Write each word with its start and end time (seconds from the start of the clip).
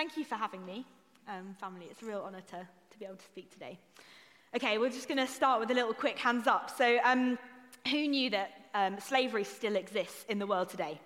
thank 0.00 0.16
you 0.16 0.24
for 0.24 0.36
having 0.36 0.64
me, 0.64 0.86
um, 1.28 1.54
family. 1.60 1.86
It's 1.90 2.00
a 2.00 2.06
real 2.06 2.22
honour 2.26 2.40
to, 2.40 2.66
to 2.90 2.98
be 2.98 3.04
able 3.04 3.16
to 3.16 3.24
speak 3.26 3.52
today. 3.52 3.78
Okay, 4.56 4.78
we're 4.78 4.88
just 4.88 5.08
going 5.08 5.18
to 5.18 5.26
start 5.26 5.60
with 5.60 5.70
a 5.70 5.74
little 5.74 5.92
quick 5.92 6.18
hands 6.18 6.46
up. 6.46 6.70
So, 6.74 6.98
um, 7.04 7.38
who 7.86 8.08
knew 8.08 8.30
that 8.30 8.50
um, 8.72 8.98
slavery 8.98 9.44
still 9.44 9.76
exists 9.76 10.24
in 10.30 10.38
the 10.38 10.46
world 10.46 10.70
today? 10.70 10.98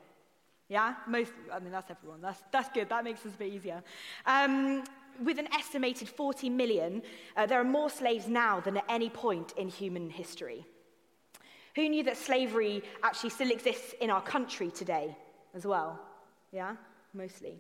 Yeah? 0.68 0.94
Most, 1.08 1.32
I 1.52 1.58
mean, 1.58 1.72
that's 1.72 1.90
everyone. 1.90 2.20
That's, 2.20 2.40
that's 2.52 2.68
good. 2.68 2.88
That 2.88 3.02
makes 3.02 3.26
us 3.26 3.34
a 3.34 3.36
bit 3.36 3.52
easier. 3.52 3.82
Um, 4.26 4.84
with 5.24 5.40
an 5.40 5.48
estimated 5.52 6.08
40 6.08 6.48
million, 6.50 7.02
uh, 7.36 7.46
there 7.46 7.60
are 7.60 7.64
more 7.64 7.90
slaves 7.90 8.28
now 8.28 8.60
than 8.60 8.76
at 8.76 8.84
any 8.88 9.10
point 9.10 9.54
in 9.56 9.66
human 9.66 10.08
history. 10.08 10.64
Who 11.74 11.88
knew 11.88 12.04
that 12.04 12.16
slavery 12.16 12.84
actually 13.02 13.30
still 13.30 13.50
exists 13.50 13.92
in 14.00 14.10
our 14.10 14.22
country 14.22 14.70
today 14.70 15.16
as 15.52 15.66
well? 15.66 15.98
Yeah? 16.52 16.76
Mostly. 17.12 17.58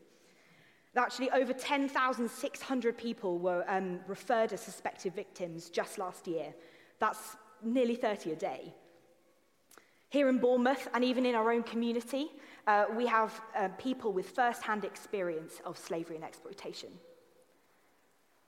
Actually, 0.96 1.30
over 1.30 1.52
10,600 1.52 2.96
people 2.96 3.38
were 3.38 3.64
um, 3.68 3.98
referred 4.06 4.52
as 4.52 4.60
suspected 4.60 5.14
victims 5.14 5.68
just 5.68 5.98
last 5.98 6.28
year. 6.28 6.54
That's 7.00 7.36
nearly 7.62 7.96
30 7.96 8.32
a 8.32 8.36
day. 8.36 8.72
Here 10.08 10.28
in 10.28 10.38
Bournemouth, 10.38 10.86
and 10.94 11.02
even 11.02 11.26
in 11.26 11.34
our 11.34 11.50
own 11.50 11.64
community, 11.64 12.28
uh, 12.68 12.84
we 12.96 13.06
have 13.06 13.40
uh, 13.56 13.68
people 13.76 14.12
with 14.12 14.30
first 14.30 14.62
hand 14.62 14.84
experience 14.84 15.60
of 15.64 15.76
slavery 15.76 16.14
and 16.14 16.24
exploitation. 16.24 16.90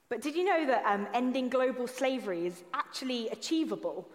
But 0.08 0.22
did 0.22 0.36
you 0.36 0.44
know 0.44 0.64
that 0.66 0.84
um, 0.86 1.08
ending 1.12 1.48
global 1.48 1.88
slavery 1.88 2.46
is 2.46 2.62
actually 2.72 3.28
achievable? 3.30 4.08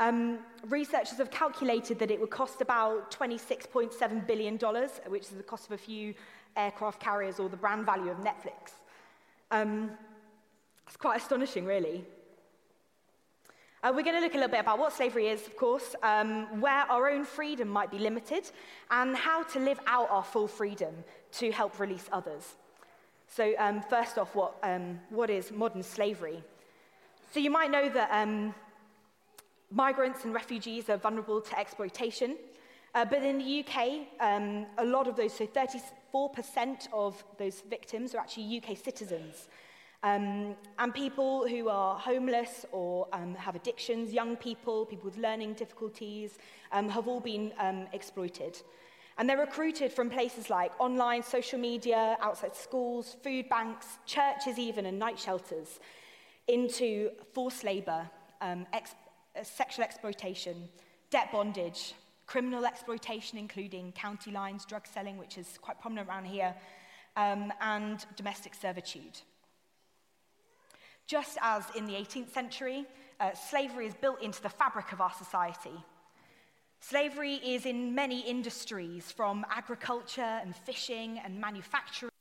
Um, 0.00 0.40
researchers 0.66 1.18
have 1.18 1.30
calculated 1.30 1.98
that 2.00 2.10
it 2.10 2.18
would 2.18 2.30
cost 2.30 2.60
about 2.60 3.12
$26.7 3.12 4.26
billion, 4.26 4.58
which 5.06 5.24
is 5.24 5.28
the 5.28 5.42
cost 5.42 5.66
of 5.66 5.72
a 5.72 5.78
few 5.78 6.14
aircraft 6.56 7.00
carriers 7.00 7.38
or 7.38 7.48
the 7.48 7.56
brand 7.56 7.86
value 7.86 8.10
of 8.10 8.18
Netflix. 8.18 8.72
Um, 9.50 9.90
it's 10.86 10.96
quite 10.96 11.20
astonishing, 11.20 11.64
really. 11.64 12.04
Uh, 13.82 13.92
we're 13.94 14.02
going 14.02 14.16
to 14.16 14.20
look 14.20 14.34
a 14.34 14.36
little 14.36 14.50
bit 14.50 14.60
about 14.60 14.78
what 14.78 14.92
slavery 14.92 15.28
is, 15.28 15.46
of 15.46 15.56
course, 15.56 15.94
um, 16.02 16.60
where 16.60 16.84
our 16.90 17.08
own 17.08 17.24
freedom 17.24 17.66
might 17.66 17.90
be 17.90 17.98
limited, 17.98 18.50
and 18.90 19.16
how 19.16 19.42
to 19.42 19.58
live 19.58 19.80
out 19.86 20.10
our 20.10 20.22
full 20.22 20.46
freedom 20.46 20.92
to 21.32 21.50
help 21.50 21.78
release 21.80 22.06
others. 22.12 22.56
So, 23.26 23.54
um, 23.58 23.82
first 23.88 24.18
off, 24.18 24.34
what, 24.34 24.56
um, 24.62 25.00
what 25.08 25.30
is 25.30 25.50
modern 25.50 25.82
slavery? 25.82 26.42
So, 27.32 27.40
you 27.40 27.50
might 27.50 27.70
know 27.70 27.88
that 27.88 28.10
um, 28.12 28.54
migrants 29.70 30.24
and 30.24 30.34
refugees 30.34 30.90
are 30.90 30.96
vulnerable 30.98 31.40
to 31.40 31.58
exploitation. 31.58 32.36
Uh, 32.94 33.04
but 33.04 33.22
in 33.22 33.38
the 33.38 33.64
UK, 33.64 34.06
um, 34.20 34.66
a 34.78 34.84
lot 34.84 35.06
of 35.06 35.16
those, 35.16 35.32
so 35.32 35.46
34% 35.46 36.88
of 36.92 37.22
those 37.38 37.62
victims 37.68 38.14
are 38.14 38.18
actually 38.18 38.60
UK 38.62 38.76
citizens. 38.76 39.48
Um, 40.02 40.56
and 40.78 40.94
people 40.94 41.46
who 41.46 41.68
are 41.68 41.98
homeless 41.98 42.64
or 42.72 43.06
um, 43.12 43.34
have 43.34 43.54
addictions, 43.54 44.12
young 44.12 44.34
people, 44.36 44.86
people 44.86 45.04
with 45.04 45.18
learning 45.18 45.54
difficulties, 45.54 46.38
um, 46.72 46.88
have 46.88 47.06
all 47.06 47.20
been 47.20 47.52
um, 47.58 47.86
exploited. 47.92 48.60
And 49.18 49.28
they're 49.28 49.38
recruited 49.38 49.92
from 49.92 50.08
places 50.08 50.48
like 50.48 50.72
online, 50.80 51.22
social 51.22 51.58
media, 51.58 52.16
outside 52.22 52.56
schools, 52.56 53.16
food 53.22 53.48
banks, 53.50 53.86
churches, 54.06 54.58
even, 54.58 54.86
and 54.86 54.98
night 54.98 55.18
shelters 55.18 55.78
into 56.48 57.10
forced 57.34 57.62
labour, 57.62 58.08
um, 58.40 58.66
ex- 58.72 58.94
uh, 59.38 59.44
sexual 59.44 59.84
exploitation, 59.84 60.68
debt 61.10 61.30
bondage, 61.30 61.94
criminal 62.30 62.64
exploitation, 62.64 63.36
including 63.38 63.90
county 63.90 64.30
lines, 64.30 64.64
drug 64.64 64.86
selling, 64.86 65.18
which 65.18 65.36
is 65.36 65.58
quite 65.60 65.80
prominent 65.80 66.08
around 66.08 66.24
here, 66.24 66.54
um, 67.16 67.52
and 67.60 68.06
domestic 68.14 68.54
servitude. 68.54 69.20
Just 71.08 71.38
as 71.42 71.64
in 71.74 71.86
the 71.86 71.94
18th 71.94 72.32
century, 72.32 72.86
uh, 73.18 73.34
slavery 73.34 73.88
is 73.88 73.94
built 73.94 74.22
into 74.22 74.40
the 74.42 74.48
fabric 74.48 74.92
of 74.92 75.00
our 75.00 75.12
society. 75.12 75.84
Slavery 76.78 77.34
is 77.34 77.66
in 77.66 77.96
many 77.96 78.20
industries, 78.20 79.10
from 79.10 79.44
agriculture 79.50 80.38
and 80.42 80.54
fishing 80.54 81.20
and 81.24 81.40
manufacturing 81.40 82.12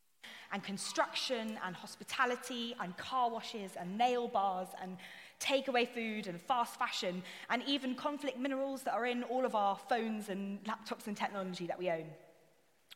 and 0.51 0.63
construction 0.63 1.59
and 1.63 1.75
hospitality 1.75 2.75
and 2.81 2.97
car 2.97 3.29
washes 3.29 3.73
and 3.79 3.95
nail 3.95 4.27
bars 4.27 4.69
and 4.81 4.97
takeaway 5.39 5.87
food 5.87 6.27
and 6.27 6.39
fast 6.41 6.77
fashion, 6.77 7.23
and 7.49 7.63
even 7.65 7.95
conflict 7.95 8.37
minerals 8.37 8.83
that 8.83 8.93
are 8.93 9.05
in 9.05 9.23
all 9.23 9.45
of 9.45 9.55
our 9.55 9.75
phones 9.75 10.29
and 10.29 10.63
laptops 10.65 11.07
and 11.07 11.15
technology 11.15 11.67
that 11.67 11.79
we 11.79 11.89
own. 11.89 12.05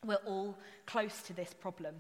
We're 0.06 0.16
all 0.28 0.58
close 0.86 1.22
to 1.24 1.34
this 1.34 1.54
problem. 1.54 1.96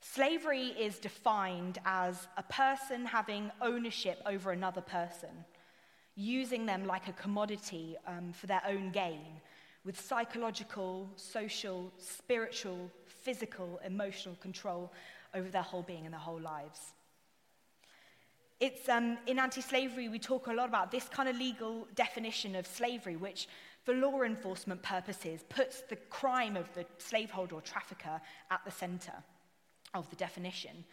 Slavery 0.00 0.68
is 0.78 0.98
defined 0.98 1.78
as 1.84 2.28
a 2.36 2.42
person 2.42 3.04
having 3.04 3.50
ownership 3.60 4.20
over 4.26 4.52
another 4.52 4.80
person, 4.80 5.30
using 6.14 6.66
them 6.66 6.86
like 6.86 7.08
a 7.08 7.12
commodity 7.12 7.96
um, 8.06 8.32
for 8.32 8.46
their 8.46 8.62
own 8.66 8.90
gain, 8.90 9.40
with 9.84 10.00
psychological, 10.00 11.08
social, 11.16 11.92
spiritual, 11.98 12.90
physical, 13.06 13.80
emotional 13.84 14.36
control 14.36 14.92
over 15.34 15.48
their 15.48 15.62
whole 15.62 15.82
being 15.82 16.04
and 16.04 16.12
their 16.12 16.20
whole 16.20 16.40
lives. 16.40 16.94
It's, 18.60 18.88
um, 18.88 19.18
in 19.26 19.38
anti 19.38 19.60
slavery, 19.60 20.08
we 20.08 20.18
talk 20.18 20.48
a 20.48 20.52
lot 20.52 20.68
about 20.68 20.90
this 20.90 21.08
kind 21.08 21.28
of 21.28 21.36
legal 21.36 21.86
definition 21.94 22.56
of 22.56 22.66
slavery, 22.66 23.14
which, 23.14 23.48
for 23.84 23.94
law 23.94 24.22
enforcement 24.22 24.82
purposes, 24.82 25.44
puts 25.48 25.82
the 25.82 25.94
crime 25.94 26.56
of 26.56 26.72
the 26.74 26.84
slaveholder 26.98 27.54
or 27.54 27.60
trafficker 27.60 28.20
at 28.50 28.64
the 28.64 28.70
center 28.72 29.12
of 29.94 30.10
the 30.10 30.16
definition. 30.16 30.84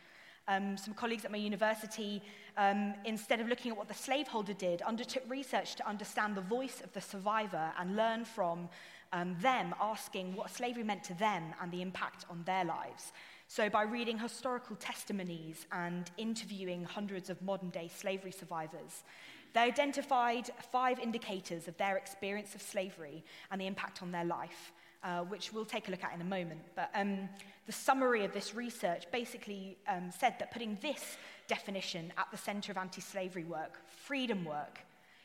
Um, 0.47 0.77
some 0.77 0.93
colleagues 0.93 1.25
at 1.25 1.31
my 1.31 1.39
university, 1.39 2.21
um, 2.55 2.93
instead 3.03 3.41
of 3.41 3.47
looking 3.47 3.71
at 3.71 3.77
what 3.77 3.87
the 3.87 3.95
slaveholder 3.95 4.53
did, 4.53 4.83
undertook 4.83 5.23
research 5.27 5.73
to 5.75 5.89
understand 5.89 6.35
the 6.35 6.41
voice 6.41 6.81
of 6.83 6.93
the 6.93 7.01
survivor 7.01 7.71
and 7.79 7.95
learn 7.95 8.25
from 8.25 8.69
um, 9.11 9.35
them 9.41 9.73
asking 9.81 10.35
what 10.35 10.51
slavery 10.51 10.83
meant 10.83 11.03
to 11.05 11.15
them 11.15 11.43
and 11.59 11.71
the 11.71 11.81
impact 11.81 12.25
on 12.29 12.43
their 12.45 12.63
lives. 12.63 13.11
So, 13.55 13.69
by 13.69 13.83
reading 13.83 14.19
historical 14.19 14.75
testimonies 14.75 15.65
and 15.71 16.11
interviewing 16.17 16.83
hundreds 16.83 17.29
of 17.29 17.41
modern 17.41 17.69
day 17.69 17.87
slavery 17.87 18.33
survivors, 18.33 19.05
they 19.53 19.61
identified 19.61 20.51
five 20.73 20.99
indicators 20.99 21.69
of 21.69 21.77
their 21.77 21.95
experience 21.95 22.53
of 22.53 22.61
slavery 22.61 23.23
and 23.49 23.61
the 23.61 23.65
impact 23.65 24.03
on 24.03 24.11
their 24.11 24.25
life, 24.25 24.73
uh, 25.05 25.21
which 25.21 25.53
we'll 25.53 25.63
take 25.63 25.87
a 25.87 25.91
look 25.91 26.03
at 26.03 26.13
in 26.13 26.19
a 26.19 26.25
moment. 26.25 26.59
But 26.75 26.89
um, 26.93 27.29
the 27.65 27.71
summary 27.71 28.25
of 28.25 28.33
this 28.33 28.53
research 28.53 29.05
basically 29.09 29.77
um, 29.87 30.11
said 30.11 30.35
that 30.39 30.51
putting 30.51 30.77
this 30.81 31.15
definition 31.47 32.11
at 32.17 32.27
the 32.31 32.37
center 32.37 32.73
of 32.73 32.77
anti 32.77 32.99
slavery 32.99 33.45
work, 33.45 33.79
freedom 33.87 34.43
work, 34.43 34.79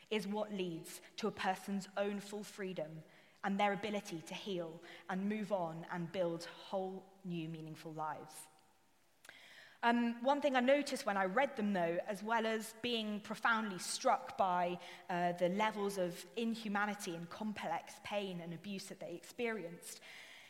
is 0.09 0.25
what 0.25 0.53
leads 0.53 1.01
to 1.17 1.27
a 1.27 1.31
person's 1.31 1.89
own 1.97 2.21
full 2.21 2.45
freedom 2.45 2.91
and 3.43 3.59
their 3.59 3.73
ability 3.73 4.23
to 4.27 4.33
heal 4.33 4.71
and 5.09 5.27
move 5.27 5.51
on 5.51 5.85
and 5.93 6.09
build 6.13 6.47
whole 6.69 7.03
new 7.25 7.49
meaningful 7.49 7.93
lives. 7.93 8.33
Um, 9.83 10.15
one 10.21 10.41
thing 10.41 10.55
I 10.55 10.59
noticed 10.59 11.07
when 11.07 11.17
I 11.17 11.25
read 11.25 11.55
them, 11.55 11.73
though, 11.73 11.97
as 12.07 12.21
well 12.21 12.45
as 12.45 12.75
being 12.83 13.19
profoundly 13.21 13.79
struck 13.79 14.37
by 14.37 14.77
uh, 15.09 15.31
the 15.39 15.49
levels 15.49 15.97
of 15.97 16.23
inhumanity 16.37 17.15
and 17.15 17.27
complex 17.31 17.93
pain 18.03 18.41
and 18.43 18.53
abuse 18.53 18.85
that 18.85 18.99
they 18.99 19.13
experienced, 19.15 20.01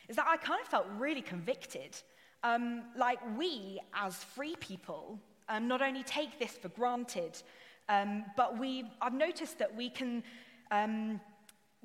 is 0.08 0.16
that 0.16 0.26
I 0.28 0.36
kind 0.36 0.60
of 0.60 0.66
felt 0.68 0.86
really 0.98 1.22
convicted. 1.22 1.96
Um, 2.44 2.82
like 2.94 3.20
we, 3.38 3.80
as 3.94 4.16
free 4.16 4.54
people, 4.56 5.18
um, 5.48 5.66
not 5.66 5.80
only 5.80 6.02
take 6.02 6.38
this 6.38 6.52
for 6.52 6.68
granted, 6.68 7.40
um, 7.88 8.24
but 8.36 8.58
we, 8.58 8.84
I've 9.00 9.14
noticed 9.14 9.58
that 9.60 9.74
we 9.74 9.88
can 9.88 10.22
um, 10.70 11.20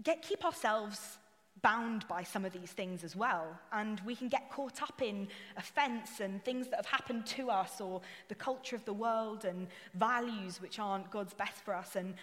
get, 0.04 0.22
keep 0.22 0.44
ourselves 0.44 1.18
bound 1.62 2.08
by 2.08 2.24
some 2.24 2.46
of 2.46 2.54
these 2.54 2.72
things 2.72 3.04
as 3.04 3.16
well. 3.16 3.60
And 3.72 4.00
we 4.06 4.16
can 4.16 4.28
get 4.28 4.52
caught 4.52 4.82
up 4.82 5.02
in 5.02 5.28
offense 5.58 6.20
and 6.20 6.44
things 6.44 6.68
that 6.68 6.78
have 6.78 6.86
happened 6.86 7.26
to 7.28 7.50
us 7.50 7.82
or 7.82 8.02
the 8.28 8.36
culture 8.36 8.76
of 8.76 8.86
the 8.86 8.94
world 8.94 9.46
and 9.46 9.68
values 9.94 10.62
which 10.62 10.80
aren't 10.80 11.10
God's 11.12 11.34
best 11.34 11.64
for 11.66 11.74
us. 11.74 11.96
And 11.96 12.14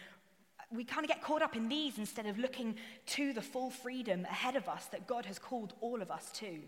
we 0.71 0.85
kind 0.85 1.05
of 1.05 1.09
get 1.09 1.23
caught 1.23 1.43
up 1.43 1.57
in 1.57 1.69
these 1.69 1.99
instead 1.99 2.27
of 2.27 2.39
looking 2.39 2.77
to 3.07 3.33
the 3.33 3.43
full 3.43 3.71
freedom 3.71 4.25
ahead 4.25 4.57
of 4.57 4.69
us 4.69 4.87
that 4.87 5.07
God 5.07 5.27
has 5.27 5.39
called 5.39 5.75
all 5.81 6.03
of 6.03 6.11
us 6.11 6.31
to. 6.35 6.61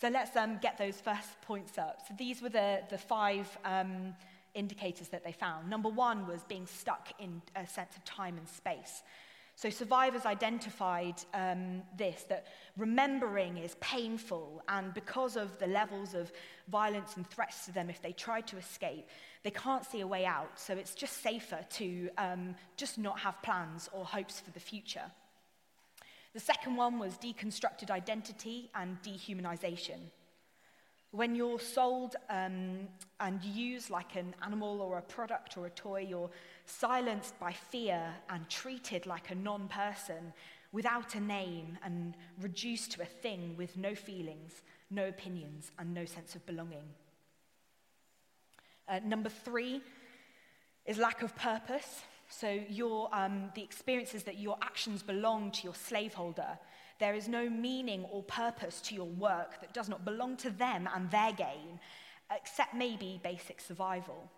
So 0.00 0.08
let's 0.08 0.36
um, 0.36 0.58
get 0.60 0.76
those 0.76 1.00
first 1.00 1.40
points 1.42 1.78
up. 1.78 2.02
So 2.06 2.14
these 2.18 2.42
were 2.42 2.50
the, 2.50 2.80
the 2.90 2.98
five 2.98 3.46
um, 3.64 4.14
indicators 4.54 5.08
that 5.08 5.24
they 5.24 5.32
found. 5.32 5.70
Number 5.70 5.88
one 5.88 6.26
was 6.26 6.42
being 6.42 6.66
stuck 6.66 7.12
in 7.18 7.40
a 7.54 7.66
sense 7.66 7.96
of 7.96 8.04
time 8.04 8.36
and 8.36 8.46
space. 8.46 9.02
So 9.56 9.70
survivors 9.70 10.26
identified 10.26 11.14
um, 11.32 11.82
this 11.96 12.24
that 12.28 12.46
remembering 12.76 13.56
is 13.56 13.74
painful, 13.80 14.62
and 14.68 14.92
because 14.92 15.34
of 15.36 15.58
the 15.58 15.66
levels 15.66 16.12
of 16.12 16.30
violence 16.68 17.16
and 17.16 17.26
threats 17.26 17.64
to 17.64 17.72
them, 17.72 17.88
if 17.88 18.02
they 18.02 18.12
try 18.12 18.42
to 18.42 18.58
escape, 18.58 19.08
they 19.44 19.50
can't 19.50 19.86
see 19.86 20.02
a 20.02 20.06
way 20.06 20.26
out. 20.26 20.60
So 20.60 20.74
it's 20.74 20.94
just 20.94 21.22
safer 21.22 21.60
to 21.70 22.10
um, 22.18 22.54
just 22.76 22.98
not 22.98 23.18
have 23.20 23.40
plans 23.42 23.88
or 23.92 24.04
hopes 24.04 24.40
for 24.40 24.50
the 24.50 24.60
future. 24.60 25.10
The 26.34 26.40
second 26.40 26.76
one 26.76 26.98
was 26.98 27.14
deconstructed 27.14 27.90
identity 27.90 28.70
and 28.74 29.00
dehumanization. 29.02 30.10
When 31.12 31.34
you're 31.34 31.60
sold 31.60 32.16
um, 32.28 32.88
and 33.20 33.42
used 33.42 33.90
like 33.90 34.16
an 34.16 34.34
animal 34.44 34.80
or 34.80 34.98
a 34.98 35.02
product 35.02 35.56
or 35.56 35.66
a 35.66 35.70
toy, 35.70 36.06
you're 36.08 36.30
silenced 36.66 37.38
by 37.38 37.52
fear 37.52 38.02
and 38.28 38.48
treated 38.48 39.06
like 39.06 39.30
a 39.30 39.34
non 39.34 39.68
person 39.68 40.32
without 40.72 41.14
a 41.14 41.20
name 41.20 41.78
and 41.82 42.14
reduced 42.40 42.92
to 42.92 43.02
a 43.02 43.06
thing 43.06 43.54
with 43.56 43.76
no 43.76 43.94
feelings, 43.94 44.62
no 44.90 45.08
opinions, 45.08 45.70
and 45.78 45.94
no 45.94 46.04
sense 46.04 46.34
of 46.34 46.44
belonging. 46.44 46.84
Uh, 48.88 49.00
number 49.04 49.28
three 49.28 49.80
is 50.84 50.98
lack 50.98 51.22
of 51.22 51.34
purpose. 51.34 52.02
So, 52.28 52.60
your, 52.68 53.08
um, 53.12 53.50
the 53.54 53.62
experience 53.62 54.14
is 54.14 54.24
that 54.24 54.38
your 54.38 54.58
actions 54.60 55.02
belong 55.02 55.50
to 55.52 55.64
your 55.64 55.74
slaveholder. 55.74 56.58
There 56.98 57.14
is 57.14 57.28
no 57.28 57.48
meaning 57.50 58.04
or 58.10 58.22
purpose 58.22 58.80
to 58.82 58.94
your 58.94 59.06
work 59.06 59.60
that 59.60 59.74
does 59.74 59.88
not 59.88 60.04
belong 60.04 60.36
to 60.38 60.50
them 60.50 60.88
and 60.94 61.10
their 61.10 61.32
gain, 61.32 61.78
except 62.34 62.74
maybe 62.74 63.20
basic 63.22 63.60
survival. 63.60 64.30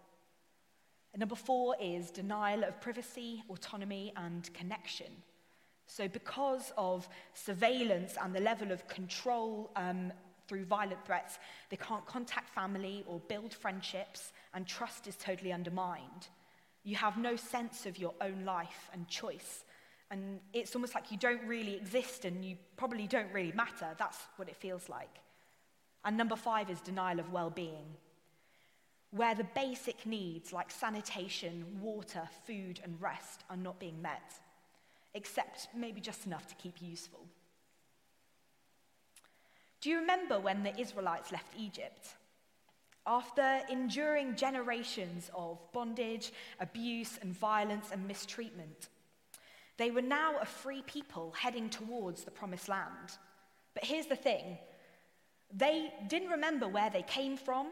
And 1.13 1.21
number 1.21 1.37
four 1.37 1.77
is 1.81 2.11
denial 2.11 2.65
of 2.65 2.81
privacy, 2.81 3.43
autonomy, 3.49 4.13
and 4.17 4.53
connection. 4.55 5.13
So, 5.87 6.07
because 6.07 6.73
of 6.77 7.09
surveillance 7.33 8.17
and 8.23 8.35
the 8.35 8.41
level 8.41 8.73
of 8.73 8.87
control 8.89 9.71
um, 9.75 10.13
through 10.47 10.67
violent 10.67 11.05
threats, 11.07 11.39
they 11.71 11.77
can't 11.77 12.05
contact 12.07 12.51
family 12.51 13.05
or 13.07 13.21
build 13.21 13.55
friendships, 13.55 14.33
and 14.53 14.67
trust 14.67 15.07
is 15.07 15.17
totally 15.17 15.53
undermined. 15.53 16.29
You 16.85 16.97
have 16.97 17.17
no 17.17 17.37
sense 17.37 17.87
of 17.87 17.99
your 17.99 18.15
own 18.21 18.45
life 18.45 18.91
and 18.93 19.09
choice. 19.09 19.65
And 20.11 20.41
it's 20.53 20.75
almost 20.75 20.95
like 20.95 21.11
you 21.11 21.19
don't 21.19 21.43
really 21.47 21.75
exist 21.75 22.25
and 22.25 22.45
you 22.45 22.57
probably 22.77 23.07
don't 23.07 23.31
really 23.33 23.53
matter. 23.53 23.89
That's 23.99 24.19
what 24.37 24.49
it 24.49 24.57
feels 24.57 24.89
like. 24.89 25.21
And 26.05 26.17
number 26.17 26.37
five 26.37 26.71
is 26.71 26.81
denial 26.81 27.21
of 27.21 27.33
well 27.33 27.51
being, 27.51 27.97
where 29.11 29.35
the 29.35 29.47
basic 29.55 30.07
needs 30.07 30.53
like 30.53 30.71
sanitation, 30.71 31.65
water, 31.81 32.23
food, 32.47 32.81
and 32.83 33.01
rest 33.01 33.45
are 33.51 33.57
not 33.57 33.79
being 33.79 34.01
met, 34.01 34.33
except 35.15 35.69
maybe 35.75 36.01
just 36.01 36.27
enough 36.27 36.47
to 36.47 36.55
keep 36.55 36.81
you 36.81 36.89
useful. 36.89 37.21
Do 39.81 39.91
you 39.91 39.99
remember 40.01 40.41
when 40.41 40.63
the 40.63 40.79
Israelites 40.81 41.31
left 41.31 41.53
Egypt? 41.59 42.09
After 43.07 43.61
enduring 43.71 44.37
generations 44.37 45.31
of 45.35 45.59
bondage, 45.73 46.33
abuse, 46.61 47.19
and 47.23 47.33
violence 47.33 47.91
and 47.93 48.07
mistreatment, 48.07 48.89
they 49.79 49.91
were 49.91 50.03
now 50.03 50.35
a 50.41 50.45
free 50.45 50.83
people 50.83 51.33
heading 51.37 51.71
towards 51.71 52.25
the 52.25 52.31
promised 52.31 52.69
land. 52.69 53.17
But 53.75 53.85
here's 53.85 54.07
the 54.07 54.17
thing 54.17 54.59
they 55.55 55.91
didn't 56.09 56.29
remember 56.29 56.69
where 56.69 56.91
they 56.91 57.03
came 57.03 57.37
from 57.37 57.69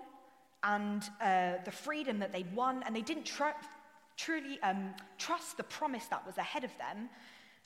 and 0.62 1.02
uh, 1.20 1.54
the 1.64 1.70
freedom 1.70 2.18
that 2.20 2.32
they'd 2.32 2.54
won, 2.54 2.82
and 2.84 2.96
they 2.96 3.02
didn't 3.02 3.24
tr- 3.24 3.60
truly 4.16 4.58
um, 4.62 4.94
trust 5.18 5.58
the 5.58 5.62
promise 5.64 6.06
that 6.06 6.24
was 6.26 6.38
ahead 6.38 6.64
of 6.64 6.70
them. 6.78 7.10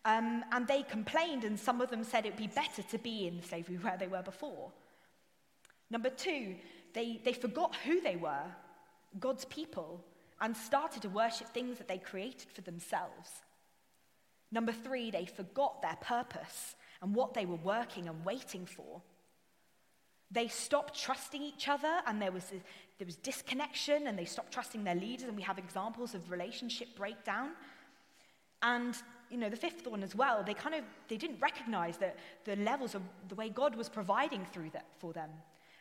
Um, 0.04 0.44
and 0.52 0.66
they 0.66 0.82
complained, 0.82 1.44
and 1.44 1.58
some 1.58 1.80
of 1.80 1.90
them 1.90 2.02
said 2.02 2.26
it 2.26 2.30
would 2.30 2.38
be 2.38 2.46
better 2.48 2.82
to 2.82 2.98
be 2.98 3.28
in 3.28 3.42
slavery 3.42 3.76
where 3.76 3.96
they 3.98 4.08
were 4.08 4.22
before. 4.22 4.72
Number 5.90 6.10
two, 6.10 6.56
they, 6.94 7.20
they 7.24 7.32
forgot 7.32 7.76
who 7.84 8.00
they 8.00 8.16
were, 8.16 8.44
God's 9.18 9.44
people, 9.44 10.04
and 10.40 10.56
started 10.56 11.02
to 11.02 11.08
worship 11.08 11.48
things 11.48 11.78
that 11.78 11.88
they 11.88 11.98
created 11.98 12.50
for 12.52 12.62
themselves. 12.62 13.42
Number 14.52 14.72
three, 14.72 15.10
they 15.10 15.26
forgot 15.26 15.82
their 15.82 15.96
purpose 16.00 16.74
and 17.02 17.14
what 17.14 17.34
they 17.34 17.46
were 17.46 17.56
working 17.56 18.08
and 18.08 18.24
waiting 18.24 18.66
for. 18.66 19.00
They 20.30 20.48
stopped 20.48 21.00
trusting 21.00 21.42
each 21.42 21.68
other, 21.68 22.00
and 22.06 22.22
there 22.22 22.30
was, 22.30 22.44
there 22.98 23.06
was 23.06 23.16
disconnection, 23.16 24.06
and 24.06 24.18
they 24.18 24.24
stopped 24.24 24.52
trusting 24.52 24.84
their 24.84 24.94
leaders, 24.94 25.26
and 25.26 25.36
we 25.36 25.42
have 25.42 25.58
examples 25.58 26.14
of 26.14 26.30
relationship 26.30 26.88
breakdown. 26.96 27.50
And 28.62 28.94
you 29.30 29.38
know, 29.38 29.48
the 29.48 29.56
fifth 29.56 29.86
one 29.86 30.02
as 30.02 30.14
well, 30.14 30.42
they 30.44 30.54
kind 30.54 30.74
of 30.74 30.84
they 31.08 31.16
didn't 31.16 31.40
recognize 31.40 31.96
that 31.98 32.16
the 32.44 32.56
levels 32.56 32.94
of 32.94 33.02
the 33.28 33.34
way 33.34 33.48
God 33.48 33.76
was 33.76 33.88
providing 33.88 34.44
through 34.52 34.70
that 34.70 34.86
for 34.98 35.12
them 35.12 35.30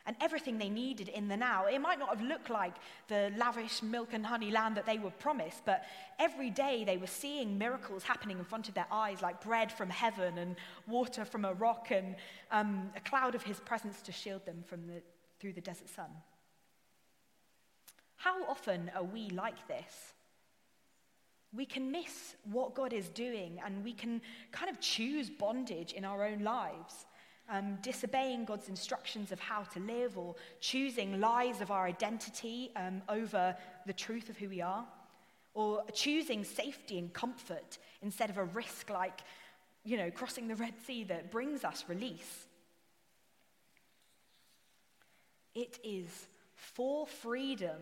and 0.06 0.16
everything 0.20 0.58
they 0.58 0.68
needed 0.68 1.08
in 1.08 1.28
the 1.28 1.36
now. 1.36 1.66
It 1.66 1.78
might 1.80 1.98
not 1.98 2.08
have 2.08 2.22
looked 2.22 2.50
like 2.50 2.74
the 3.08 3.32
lavish 3.36 3.82
milk 3.82 4.08
and 4.12 4.24
honey 4.24 4.50
land 4.50 4.76
that 4.76 4.86
they 4.86 4.98
were 4.98 5.10
promised, 5.10 5.64
but 5.64 5.84
every 6.18 6.50
day 6.50 6.84
they 6.84 6.96
were 6.96 7.06
seeing 7.06 7.58
miracles 7.58 8.02
happening 8.02 8.38
in 8.38 8.44
front 8.44 8.68
of 8.68 8.74
their 8.74 8.86
eyes, 8.90 9.22
like 9.22 9.42
bread 9.42 9.70
from 9.70 9.90
heaven 9.90 10.38
and 10.38 10.56
water 10.86 11.24
from 11.24 11.44
a 11.44 11.52
rock 11.54 11.90
and 11.90 12.16
um, 12.50 12.90
a 12.96 13.00
cloud 13.00 13.34
of 13.34 13.42
his 13.42 13.60
presence 13.60 14.00
to 14.02 14.12
shield 14.12 14.44
them 14.46 14.64
from 14.66 14.86
the, 14.86 15.02
through 15.38 15.52
the 15.52 15.60
desert 15.60 15.88
sun. 15.88 16.10
How 18.16 18.44
often 18.44 18.90
are 18.94 19.04
we 19.04 19.30
like 19.30 19.66
this? 19.66 20.12
We 21.52 21.66
can 21.66 21.90
miss 21.90 22.36
what 22.44 22.74
God 22.74 22.92
is 22.92 23.08
doing 23.08 23.60
and 23.64 23.82
we 23.82 23.92
can 23.92 24.20
kind 24.52 24.70
of 24.70 24.78
choose 24.78 25.30
bondage 25.30 25.92
in 25.92 26.04
our 26.04 26.24
own 26.24 26.44
lives 26.44 27.06
um, 27.50 27.78
disobeying 27.82 28.44
God's 28.44 28.68
instructions 28.68 29.32
of 29.32 29.40
how 29.40 29.64
to 29.64 29.80
live 29.80 30.16
or 30.16 30.36
choosing 30.60 31.20
lies 31.20 31.60
of 31.60 31.70
our 31.70 31.84
identity 31.84 32.70
um, 32.76 33.02
over 33.08 33.56
the 33.86 33.92
truth 33.92 34.30
of 34.30 34.36
who 34.36 34.48
we 34.48 34.62
are, 34.62 34.86
or 35.52 35.82
choosing 35.92 36.44
safety 36.44 36.98
and 36.98 37.12
comfort 37.12 37.78
instead 38.02 38.30
of 38.30 38.38
a 38.38 38.44
risk 38.44 38.88
like, 38.88 39.20
you 39.84 39.96
know, 39.96 40.10
crossing 40.10 40.46
the 40.46 40.54
Red 40.54 40.74
Sea 40.86 41.04
that 41.04 41.30
brings 41.32 41.64
us 41.64 41.84
release. 41.88 42.46
It 45.54 45.78
is 45.82 46.28
for 46.54 47.06
freedom 47.06 47.80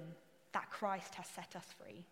that 0.53 0.71
Christ 0.71 1.15
has 1.17 1.27
set 1.27 1.55
us 1.55 1.67
free. 1.83 2.05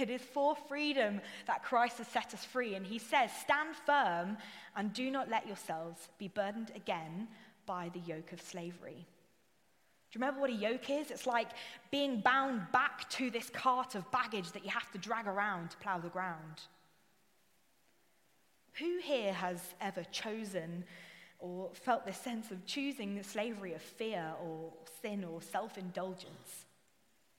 It 0.00 0.08
is 0.10 0.22
for 0.22 0.56
freedom 0.56 1.20
that 1.46 1.62
Christ 1.62 1.98
has 1.98 2.08
set 2.08 2.32
us 2.32 2.44
free. 2.44 2.74
And 2.74 2.86
he 2.86 2.98
says, 2.98 3.30
Stand 3.42 3.76
firm 3.84 4.38
and 4.76 4.92
do 4.92 5.10
not 5.10 5.28
let 5.28 5.46
yourselves 5.46 6.08
be 6.18 6.28
burdened 6.28 6.72
again 6.74 7.28
by 7.66 7.90
the 7.92 8.00
yoke 8.00 8.32
of 8.32 8.40
slavery. 8.40 9.06
Do 10.12 10.18
you 10.18 10.26
remember 10.26 10.40
what 10.40 10.50
a 10.50 10.54
yoke 10.54 10.90
is? 10.90 11.10
It's 11.10 11.26
like 11.26 11.48
being 11.90 12.20
bound 12.20 12.70
back 12.70 13.08
to 13.10 13.30
this 13.30 13.48
cart 13.48 13.94
of 13.94 14.10
baggage 14.10 14.52
that 14.52 14.64
you 14.64 14.70
have 14.70 14.90
to 14.92 14.98
drag 14.98 15.26
around 15.26 15.70
to 15.70 15.76
plow 15.78 15.98
the 15.98 16.08
ground. 16.08 16.62
Who 18.74 18.98
here 19.02 19.32
has 19.32 19.60
ever 19.80 20.04
chosen 20.10 20.84
or 21.38 21.70
felt 21.72 22.06
this 22.06 22.18
sense 22.18 22.50
of 22.50 22.64
choosing 22.66 23.16
the 23.16 23.24
slavery 23.24 23.74
of 23.74 23.82
fear 23.82 24.32
or 24.42 24.72
sin 25.00 25.24
or 25.24 25.40
self 25.40 25.78
indulgence? 25.78 26.66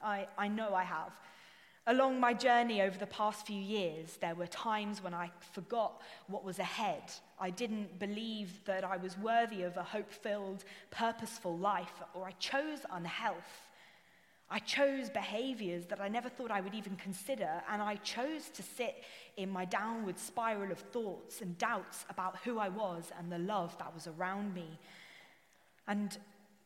I, 0.02 0.28
I 0.38 0.48
know 0.48 0.74
I 0.74 0.84
have. 0.84 1.12
Along 1.86 2.18
my 2.18 2.34
journey 2.34 2.82
over 2.82 2.98
the 2.98 3.08
past 3.08 3.46
few 3.46 3.60
years, 3.60 4.18
there 4.22 4.36
were 4.36 4.48
times 4.48 5.04
when 5.04 5.14
I 5.14 5.30
forgot 5.52 6.02
what 6.28 6.46
was 6.46 6.60
ahead. 6.60 7.12
I 7.38 7.50
didn't 7.50 8.00
believe 8.00 8.64
that 8.64 8.86
I 8.86 8.96
was 8.96 9.18
worthy 9.18 9.64
of 9.64 9.76
a 9.76 9.84
hope 9.84 10.10
filled, 10.10 10.64
purposeful 10.92 11.58
life, 11.58 12.02
or 12.14 12.26
I 12.26 12.32
chose 12.40 12.80
unhealth. 12.90 13.68
I 14.50 14.60
chose 14.60 15.10
behaviors 15.10 15.86
that 15.88 16.00
I 16.00 16.08
never 16.08 16.30
thought 16.30 16.52
I 16.52 16.62
would 16.62 16.74
even 16.74 16.96
consider, 16.96 17.62
and 17.70 17.82
I 17.82 17.96
chose 17.96 18.48
to 18.54 18.64
sit 18.64 19.04
in 19.36 19.50
my 19.50 19.66
downward 19.66 20.18
spiral 20.18 20.72
of 20.72 20.80
thoughts 20.80 21.42
and 21.42 21.58
doubts 21.58 22.06
about 22.10 22.38
who 22.46 22.60
I 22.60 22.70
was 22.70 23.12
and 23.20 23.30
the 23.30 23.40
love 23.40 23.78
that 23.80 23.94
was 23.94 24.08
around 24.08 24.54
me. 24.54 24.80
And 25.86 26.18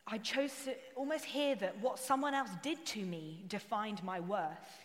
I 0.06 0.18
chose 0.18 0.52
to 0.66 0.76
almost 0.94 1.24
hear 1.24 1.56
that 1.56 1.80
what 1.80 1.98
someone 1.98 2.34
else 2.34 2.50
did 2.62 2.86
to 2.86 3.04
me 3.04 3.42
defined 3.48 4.04
my 4.04 4.20
worth 4.20 4.84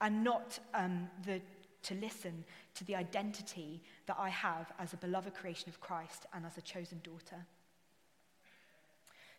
and 0.00 0.24
not 0.24 0.58
um, 0.74 1.08
the, 1.24 1.40
to 1.82 1.94
listen 1.94 2.44
to 2.74 2.84
the 2.84 2.94
identity 2.94 3.82
that 4.06 4.16
I 4.18 4.28
have 4.28 4.72
as 4.78 4.92
a 4.92 4.96
beloved 4.96 5.34
creation 5.34 5.68
of 5.68 5.80
Christ 5.80 6.26
and 6.32 6.46
as 6.46 6.56
a 6.56 6.62
chosen 6.62 7.00
daughter. 7.02 7.46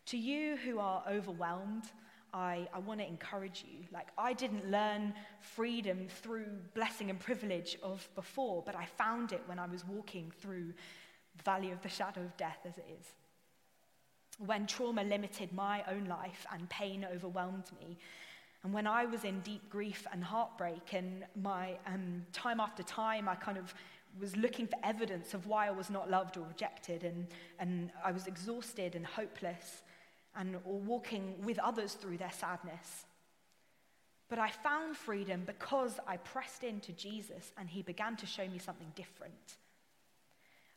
To 0.07 0.17
you 0.17 0.57
who 0.57 0.79
are 0.79 1.03
overwhelmed, 1.09 1.85
I, 2.33 2.67
I 2.73 2.79
want 2.79 2.99
to 2.99 3.07
encourage 3.07 3.65
you. 3.67 3.85
Like, 3.91 4.07
I 4.17 4.33
didn't 4.33 4.69
learn 4.69 5.13
freedom 5.41 6.07
through 6.21 6.47
blessing 6.73 7.09
and 7.09 7.19
privilege 7.19 7.77
of 7.83 8.07
before, 8.15 8.63
but 8.65 8.75
I 8.75 8.85
found 8.85 9.31
it 9.31 9.41
when 9.45 9.59
I 9.59 9.67
was 9.67 9.85
walking 9.85 10.31
through 10.39 10.73
the 11.37 11.43
valley 11.43 11.71
of 11.71 11.81
the 11.81 11.89
shadow 11.89 12.21
of 12.21 12.35
death 12.37 12.59
as 12.65 12.77
it 12.77 12.85
is. 12.99 13.05
When 14.39 14.65
trauma 14.65 15.03
limited 15.03 15.53
my 15.53 15.83
own 15.89 16.05
life 16.05 16.45
and 16.51 16.69
pain 16.69 17.05
overwhelmed 17.13 17.69
me, 17.79 17.97
and 18.63 18.73
when 18.73 18.85
I 18.85 19.05
was 19.05 19.23
in 19.23 19.39
deep 19.41 19.69
grief 19.69 20.05
and 20.11 20.23
heartbreak, 20.23 20.93
and 20.93 21.25
my 21.41 21.77
um, 21.87 22.25
time 22.31 22.59
after 22.59 22.83
time, 22.83 23.27
I 23.27 23.35
kind 23.35 23.57
of 23.57 23.73
was 24.19 24.35
looking 24.35 24.67
for 24.67 24.77
evidence 24.83 25.33
of 25.33 25.47
why 25.47 25.67
I 25.67 25.71
was 25.71 25.89
not 25.89 26.11
loved 26.11 26.37
or 26.37 26.41
rejected, 26.41 27.03
and, 27.03 27.27
and 27.59 27.91
I 28.03 28.11
was 28.11 28.27
exhausted 28.27 28.95
and 28.95 29.05
hopeless, 29.05 29.81
and 30.35 30.57
or 30.65 30.79
walking 30.79 31.35
with 31.43 31.57
others 31.59 31.93
through 31.93 32.17
their 32.17 32.31
sadness. 32.31 33.05
But 34.29 34.39
I 34.39 34.49
found 34.49 34.95
freedom 34.95 35.43
because 35.45 35.99
I 36.07 36.15
pressed 36.15 36.63
into 36.63 36.93
Jesus 36.93 37.51
and 37.57 37.67
he 37.67 37.81
began 37.81 38.15
to 38.15 38.25
show 38.25 38.47
me 38.47 38.59
something 38.59 38.87
different. 38.95 39.57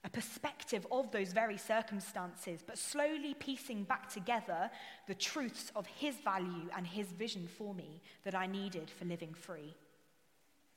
A 0.05 0.11
perspective 0.11 0.87
of 0.93 1.11
those 1.11 1.33
very 1.33 1.57
circumstances, 1.57 2.61
but 2.65 2.77
slowly 2.77 3.35
piecing 3.35 3.85
back 3.85 4.09
together 4.13 4.71
the 5.07 5.15
truths 5.15 5.73
of 5.75 5.87
his 5.87 6.15
value 6.17 6.69
and 6.77 6.87
his 6.87 7.07
vision 7.07 7.49
for 7.49 7.75
me 7.75 8.03
that 8.23 8.35
I 8.35 8.47
needed 8.47 8.91
for 8.91 9.07
living 9.07 9.33
free. 9.33 9.75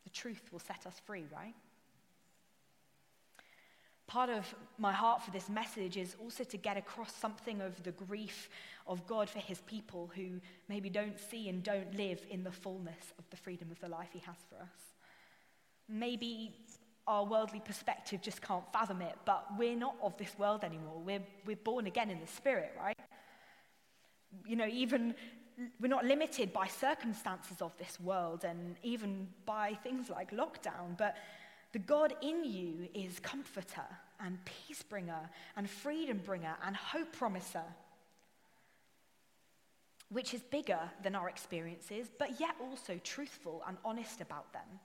The 0.05 0.09
truth 0.11 0.41
will 0.51 0.59
set 0.59 0.87
us 0.87 1.01
free, 1.05 1.25
right? 1.33 1.53
Part 4.07 4.29
of 4.29 4.55
my 4.77 4.93
heart 4.93 5.21
for 5.21 5.31
this 5.31 5.49
message 5.49 5.97
is 5.97 6.15
also 6.23 6.45
to 6.45 6.55
get 6.55 6.77
across 6.77 7.13
something 7.13 7.59
of 7.59 7.83
the 7.83 7.91
grief 7.91 8.49
of 8.87 9.05
God 9.05 9.29
for 9.29 9.39
his 9.39 9.59
people 9.61 10.09
who 10.15 10.39
maybe 10.69 10.89
don't 10.89 11.19
see 11.19 11.49
and 11.49 11.61
don't 11.61 11.93
live 11.95 12.25
in 12.29 12.45
the 12.45 12.51
fullness 12.51 13.11
of 13.19 13.29
the 13.29 13.35
freedom 13.35 13.69
of 13.69 13.81
the 13.81 13.89
life 13.89 14.07
he 14.13 14.19
has 14.19 14.37
for 14.49 14.55
us. 14.61 14.95
Maybe 15.89 16.53
our 17.07 17.25
worldly 17.25 17.61
perspective 17.63 18.21
just 18.21 18.41
can't 18.41 18.63
fathom 18.73 19.01
it, 19.01 19.15
but 19.25 19.45
we're 19.57 19.75
not 19.75 19.95
of 20.01 20.17
this 20.17 20.37
world 20.37 20.63
anymore. 20.63 21.01
We're, 21.05 21.23
we're 21.45 21.55
born 21.55 21.87
again 21.87 22.09
in 22.09 22.19
the 22.19 22.27
spirit, 22.27 22.73
right? 22.77 22.97
You 24.45 24.57
know, 24.57 24.67
even 24.67 25.15
we're 25.79 25.87
not 25.87 26.05
limited 26.05 26.53
by 26.53 26.67
circumstances 26.67 27.61
of 27.61 27.71
this 27.77 27.99
world 27.99 28.43
and 28.43 28.75
even 28.83 29.27
by 29.45 29.73
things 29.83 30.09
like 30.09 30.31
lockdown, 30.31 30.97
but 30.97 31.15
the 31.71 31.79
God 31.79 32.13
in 32.21 32.43
you 32.43 32.87
is 32.93 33.19
comforter 33.19 33.85
and 34.19 34.37
peace 34.45 34.83
bringer 34.83 35.29
and 35.55 35.69
freedom 35.69 36.21
bringer 36.23 36.55
and 36.65 36.75
hope 36.75 37.11
promiser, 37.13 37.63
which 40.09 40.33
is 40.33 40.41
bigger 40.41 40.79
than 41.03 41.15
our 41.15 41.29
experiences, 41.29 42.07
but 42.19 42.39
yet 42.39 42.55
also 42.61 42.99
truthful 43.03 43.63
and 43.67 43.77
honest 43.83 44.21
about 44.21 44.51
them. 44.53 44.79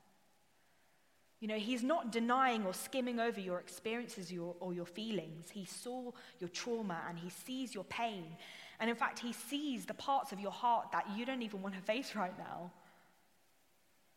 You 1.43 1.49
know, 1.49 1.59
he's 1.59 1.83
not 1.83 2.13
denying 2.13 2.65
or 2.65 2.73
skimming 2.73 3.19
over 3.19 3.41
your 3.41 3.59
experiences 3.59 4.33
or 4.61 4.73
your 4.73 4.87
feelings. 4.87 5.51
He 5.51 5.65
saw 5.65 6.13
your 6.39 6.49
trauma 6.51 7.03
and 7.09 7.19
he 7.19 7.31
sees 7.31 7.75
your 7.75 7.83
pain. 7.83 8.27
And 8.79 8.89
in 8.89 8.95
fact, 8.95 9.19
he 9.19 9.33
sees 9.33 9.85
the 9.85 9.95
parts 9.95 10.31
of 10.31 10.39
your 10.39 10.53
heart 10.53 10.93
that 10.93 11.05
you 11.17 11.27
don't 11.27 11.43
even 11.43 11.61
want 11.61 11.75
to 11.75 11.81
face 11.93 12.15
right 12.15 12.39
now. 12.39 12.71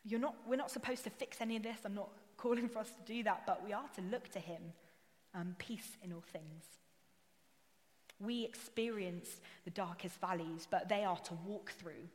You're 0.06 0.20
not, 0.20 0.36
we're 0.48 0.56
not 0.56 0.70
supposed 0.70 1.04
to 1.06 1.10
fix 1.10 1.42
any 1.42 1.58
of 1.58 1.64
this. 1.64 1.78
I'm 1.84 1.96
not 1.96 2.10
calling 2.38 2.70
for 2.70 2.78
us 2.78 2.90
to 2.92 3.12
do 3.12 3.24
that, 3.24 3.48
but 3.48 3.66
we 3.66 3.74
are 3.74 3.90
to 3.96 4.02
look 4.02 4.30
to 4.34 4.40
him, 4.40 4.62
um, 5.34 5.56
peace 5.58 5.98
in 6.04 6.14
all 6.14 6.24
things. 6.32 6.64
We 8.20 8.46
experience 8.46 9.42
the 9.64 9.72
darkest 9.72 10.22
valleys, 10.22 10.68
but 10.70 10.90
they 10.90 11.04
are 11.04 11.18
to 11.18 11.34
walk 11.44 11.72
through. 11.72 12.08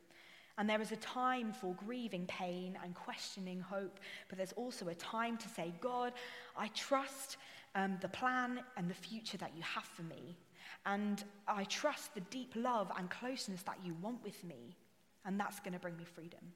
And 0.61 0.69
there 0.69 0.83
is 0.83 0.93
a 0.93 0.97
time 0.97 1.55
for 1.55 1.75
grieving 1.87 2.27
pain 2.27 2.77
and 2.85 2.95
questioning 2.95 3.61
hope, 3.61 3.99
but 4.29 4.37
there's 4.37 4.53
also 4.53 4.89
a 4.89 4.95
time 4.95 5.39
to 5.39 5.49
say, 5.49 5.73
God, 5.81 6.13
I 6.55 6.69
trust 6.75 7.39
um, 7.75 7.97
the 8.03 8.11
plan 8.11 8.61
and 8.77 8.91
the 8.91 8.95
future 8.95 9.39
that 9.39 9.53
you 9.57 9.63
have 9.63 9.85
for 9.85 10.03
me. 10.03 10.37
And 10.85 11.25
I 11.49 11.65
trust 11.65 12.15
the 12.15 12.21
deep 12.21 12.53
love 12.55 12.93
and 12.99 13.09
closeness 13.09 13.63
that 13.63 13.79
you 13.83 13.95
want 14.03 14.23
with 14.23 14.45
me. 14.45 14.77
And 15.25 15.41
that's 15.41 15.61
going 15.61 15.73
to 15.73 15.79
bring 15.79 15.97
me 15.97 16.05
freedom. 16.05 16.53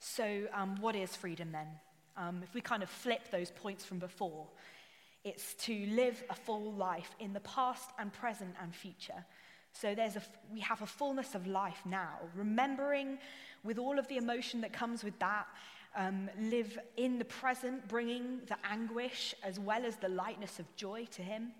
So, 0.00 0.48
um, 0.52 0.74
what 0.80 0.96
is 0.96 1.14
freedom 1.14 1.52
then? 1.52 1.68
Um, 2.16 2.40
if 2.42 2.52
we 2.52 2.60
kind 2.60 2.82
of 2.82 2.90
flip 2.90 3.30
those 3.30 3.52
points 3.52 3.84
from 3.84 4.00
before, 4.00 4.48
it's 5.22 5.54
to 5.66 5.86
live 5.86 6.20
a 6.30 6.34
full 6.34 6.72
life 6.72 7.14
in 7.20 7.32
the 7.32 7.40
past 7.40 7.90
and 7.96 8.12
present 8.12 8.56
and 8.60 8.74
future. 8.74 9.24
So 9.72 9.94
there's 9.94 10.16
a, 10.16 10.22
we 10.52 10.60
have 10.60 10.82
a 10.82 10.86
fullness 10.86 11.34
of 11.34 11.46
life 11.46 11.80
now, 11.84 12.18
remembering 12.34 13.18
with 13.62 13.78
all 13.78 13.98
of 13.98 14.08
the 14.08 14.16
emotion 14.16 14.60
that 14.62 14.72
comes 14.72 15.04
with 15.04 15.18
that, 15.18 15.46
um, 15.96 16.30
live 16.38 16.78
in 16.96 17.18
the 17.18 17.24
present, 17.24 17.88
bringing 17.88 18.40
the 18.46 18.56
anguish 18.64 19.34
as 19.42 19.58
well 19.58 19.84
as 19.84 19.96
the 19.96 20.08
lightness 20.08 20.58
of 20.58 20.76
joy 20.76 21.06
to 21.12 21.22
Him, 21.22 21.52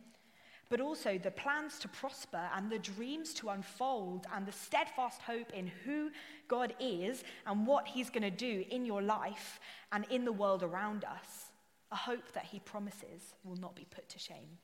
but 0.69 0.81
also 0.81 1.19
the 1.19 1.31
plans 1.31 1.79
to 1.81 1.88
prosper 1.88 2.49
and 2.55 2.71
the 2.71 2.79
dreams 2.79 3.35
to 3.35 3.49
unfold 3.49 4.26
and 4.35 4.47
the 4.47 4.52
steadfast 4.52 5.21
hope 5.23 5.52
in 5.52 5.67
who 5.85 6.11
God 6.47 6.75
is 6.79 7.25
and 7.47 7.67
what 7.67 7.87
He's 7.88 8.11
going 8.11 8.23
to 8.23 8.31
do 8.31 8.64
in 8.71 8.85
your 8.85 9.02
life 9.02 9.61
and 9.93 10.05
in 10.11 10.25
the 10.25 10.33
world 10.33 10.62
around 10.62 11.05
us. 11.05 11.47
A 11.93 11.97
hope 11.97 12.33
that 12.33 12.45
He 12.45 12.61
promises 12.61 13.35
will 13.43 13.57
not 13.57 13.75
be 13.75 13.87
put 13.90 14.09
to 14.11 14.19
shame. 14.19 14.59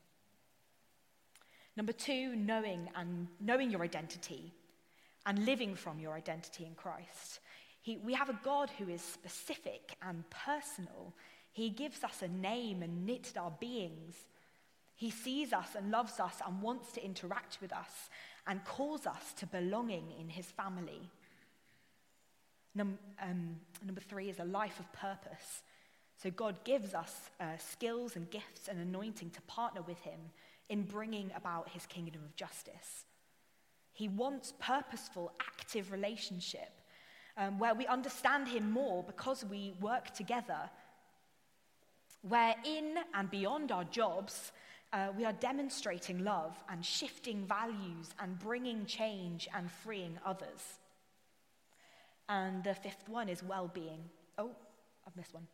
Number 1.76 1.92
two, 1.92 2.35
knowing 2.37 2.88
and 2.95 3.28
knowing 3.38 3.71
your 3.71 3.83
identity 3.83 4.52
and 5.26 5.45
living 5.45 5.75
from 5.75 5.99
your 5.99 6.14
identity 6.14 6.64
in 6.64 6.75
Christ. 6.75 7.40
He, 7.83 7.99
we 7.99 8.14
have 8.14 8.30
a 8.30 8.40
God 8.42 8.71
who 8.78 8.88
is 8.88 9.02
specific 9.02 9.97
and 10.02 10.25
personal. 10.30 11.12
He 11.52 11.68
gives 11.68 12.02
us 12.02 12.23
a 12.23 12.28
name 12.28 12.83
and 12.83 13.04
knits 13.04 13.37
our 13.37 13.52
beings. 13.61 14.14
He 14.95 15.11
sees 15.11 15.52
us 15.52 15.75
and 15.76 15.90
loves 15.90 16.18
us 16.18 16.40
and 16.47 16.62
wants 16.62 16.92
to 16.92 17.04
interact 17.04 17.59
with 17.61 17.73
us 17.73 18.09
and 18.47 18.64
calls 18.64 19.06
us 19.06 19.35
to 19.38 19.47
belonging 19.47 20.12
in 20.18 20.28
his 20.28 20.47
family. 20.47 21.11
Num- 22.75 22.99
um, 23.21 23.56
number 23.85 24.00
three 24.00 24.30
is 24.30 24.38
a 24.38 24.45
life 24.45 24.80
of 24.80 24.90
purpose. 24.92 25.62
So 26.23 26.30
God 26.30 26.56
gives 26.64 26.95
us 26.95 27.30
uh, 27.40 27.56
skills 27.59 28.16
and 28.16 28.30
gifts 28.30 28.68
and 28.68 28.80
anointing 28.80 29.30
to 29.30 29.42
partner 29.42 29.83
with 29.83 30.00
him 30.00 30.21
in 30.68 30.82
bringing 30.82 31.30
about 31.37 31.68
his 31.70 31.87
kingdom 31.87 32.23
of 32.25 32.35
justice. 32.37 33.04
He 33.92 34.08
wants 34.08 34.52
purposeful, 34.58 35.32
active 35.40 35.90
relationship 35.90 36.70
um, 37.37 37.58
where 37.58 37.75
we 37.75 37.87
understand 37.87 38.49
him 38.49 38.70
more 38.70 39.02
because 39.02 39.44
we 39.44 39.75
work 39.80 40.14
together, 40.14 40.70
where 42.23 42.54
in 42.64 42.94
and 43.14 43.30
beyond 43.30 43.70
our 43.73 43.85
jobs, 43.85 44.52
uh, 44.92 45.08
we 45.16 45.25
are 45.25 45.32
demonstrating 45.32 46.25
love 46.25 46.56
and 46.68 46.85
shifting 46.85 47.44
values 47.46 48.08
and 48.20 48.38
bringing 48.38 48.87
change 48.87 49.49
and 49.54 49.70
freeing 49.70 50.18
others. 50.25 50.78
And 52.28 52.64
the 52.64 52.75
fifth 52.75 53.08
one 53.08 53.28
is 53.28 53.42
well 53.42 53.70
being. 53.73 54.00
Oh, 54.38 54.50
I've 55.06 55.16
missed 55.16 55.35
one. 55.35 55.46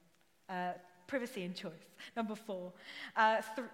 Uh, 0.48 0.72
privacy 1.06 1.44
and 1.44 1.54
choice. 1.54 1.72
Number 2.16 2.34
four. 2.34 2.72
Uh, 3.16 3.42
th- 3.54 3.68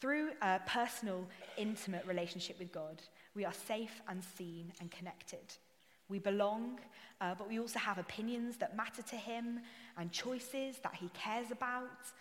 through 0.00 0.30
a 0.42 0.60
personal, 0.66 1.26
intimate 1.56 2.04
relationship 2.06 2.58
with 2.58 2.72
God, 2.72 3.02
we 3.34 3.44
are 3.44 3.52
safe 3.52 4.02
and 4.08 4.22
seen 4.22 4.72
and 4.80 4.90
connected. 4.90 5.54
We 6.08 6.18
belong, 6.18 6.78
uh, 7.20 7.34
but 7.36 7.48
we 7.48 7.58
also 7.58 7.78
have 7.78 7.98
opinions 7.98 8.56
that 8.58 8.76
matter 8.76 9.02
to 9.02 9.16
Him 9.16 9.60
and 9.96 10.12
choices 10.12 10.76
that 10.82 10.94
He 10.94 11.10
cares 11.14 11.50
about 11.50 12.12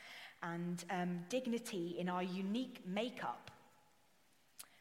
and 0.42 0.84
um, 0.90 1.20
dignity 1.30 1.96
in 2.00 2.10
our 2.10 2.24
unique 2.24 2.82
makeup. 2.86 3.52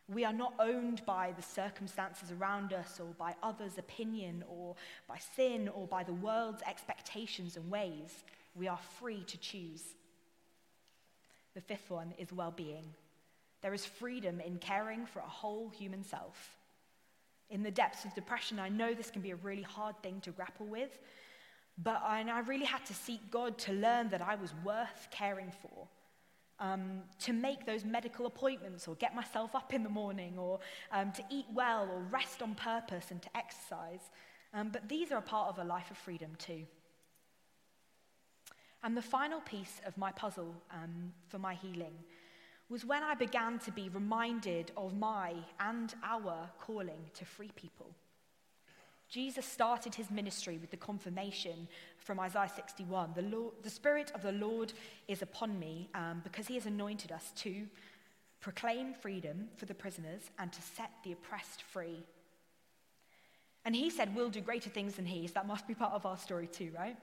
We 0.08 0.24
are 0.24 0.32
not 0.32 0.52
owned 0.58 1.04
by 1.06 1.32
the 1.34 1.42
circumstances 1.42 2.30
around 2.30 2.74
us 2.74 3.00
or 3.00 3.14
by 3.18 3.34
others' 3.42 3.78
opinion 3.78 4.44
or 4.48 4.76
by 5.08 5.18
sin 5.34 5.68
or 5.68 5.86
by 5.86 6.04
the 6.04 6.12
world's 6.12 6.62
expectations 6.62 7.56
and 7.56 7.70
ways. 7.70 8.24
We 8.54 8.68
are 8.68 8.78
free 9.00 9.24
to 9.26 9.38
choose. 9.38 9.82
The 11.54 11.60
fifth 11.60 11.90
one 11.90 12.12
is 12.18 12.32
well 12.32 12.50
being. 12.50 12.94
There 13.62 13.74
is 13.74 13.86
freedom 13.86 14.40
in 14.40 14.58
caring 14.58 15.06
for 15.06 15.20
a 15.20 15.28
whole 15.28 15.70
human 15.70 16.04
self. 16.04 16.56
In 17.50 17.62
the 17.62 17.70
depths 17.70 18.04
of 18.04 18.14
depression, 18.14 18.58
I 18.58 18.68
know 18.68 18.94
this 18.94 19.10
can 19.10 19.22
be 19.22 19.30
a 19.30 19.36
really 19.36 19.62
hard 19.62 20.02
thing 20.02 20.20
to 20.22 20.30
grapple 20.32 20.66
with, 20.66 20.98
but 21.78 22.02
I, 22.04 22.22
I 22.28 22.40
really 22.40 22.64
had 22.64 22.84
to 22.86 22.94
seek 22.94 23.30
God 23.30 23.56
to 23.58 23.72
learn 23.72 24.10
that 24.10 24.20
I 24.20 24.34
was 24.34 24.52
worth 24.64 25.08
caring 25.10 25.52
for. 25.62 25.88
Um, 26.60 27.02
to 27.20 27.32
make 27.32 27.66
those 27.66 27.84
medical 27.84 28.26
appointments 28.26 28.86
or 28.86 28.94
get 28.94 29.12
myself 29.14 29.56
up 29.56 29.74
in 29.74 29.82
the 29.82 29.88
morning 29.88 30.38
or 30.38 30.60
um, 30.92 31.10
to 31.12 31.24
eat 31.28 31.46
well 31.52 31.88
or 31.90 32.00
rest 32.10 32.42
on 32.42 32.54
purpose 32.54 33.10
and 33.10 33.20
to 33.20 33.28
exercise. 33.36 34.10
Um, 34.52 34.70
but 34.70 34.88
these 34.88 35.10
are 35.10 35.18
a 35.18 35.22
part 35.22 35.48
of 35.48 35.58
a 35.58 35.64
life 35.64 35.90
of 35.90 35.96
freedom 35.96 36.30
too. 36.38 36.64
And 38.84 38.94
the 38.94 39.02
final 39.02 39.40
piece 39.40 39.80
of 39.86 39.96
my 39.96 40.12
puzzle 40.12 40.54
um, 40.70 41.14
for 41.28 41.38
my 41.38 41.54
healing 41.54 41.94
was 42.68 42.84
when 42.84 43.02
I 43.02 43.14
began 43.14 43.58
to 43.60 43.72
be 43.72 43.88
reminded 43.88 44.72
of 44.76 44.94
my 44.94 45.32
and 45.58 45.94
our 46.04 46.50
calling 46.60 47.10
to 47.14 47.24
free 47.24 47.50
people. 47.56 47.86
Jesus 49.08 49.46
started 49.46 49.94
his 49.94 50.10
ministry 50.10 50.58
with 50.58 50.70
the 50.70 50.76
confirmation 50.76 51.66
from 51.98 52.20
Isaiah 52.20 52.50
61 52.54 53.12
the, 53.14 53.22
Lord, 53.22 53.54
the 53.62 53.70
Spirit 53.70 54.12
of 54.14 54.22
the 54.22 54.32
Lord 54.32 54.74
is 55.08 55.22
upon 55.22 55.58
me 55.58 55.88
um, 55.94 56.20
because 56.22 56.46
he 56.46 56.54
has 56.54 56.66
anointed 56.66 57.10
us 57.10 57.32
to 57.36 57.66
proclaim 58.40 58.92
freedom 58.92 59.48
for 59.56 59.64
the 59.64 59.74
prisoners 59.74 60.22
and 60.38 60.52
to 60.52 60.60
set 60.60 60.90
the 61.04 61.12
oppressed 61.12 61.62
free 61.62 62.04
and 63.64 63.74
he 63.74 63.90
said, 63.90 64.14
We'll 64.14 64.30
do 64.30 64.40
greater 64.40 64.70
things 64.70 64.94
than 64.96 65.06
he. 65.06 65.26
So 65.26 65.34
that 65.34 65.46
must 65.46 65.66
be 65.66 65.74
part 65.74 65.92
of 65.92 66.06
our 66.06 66.18
story 66.18 66.46
too, 66.46 66.70
right? 66.76 66.96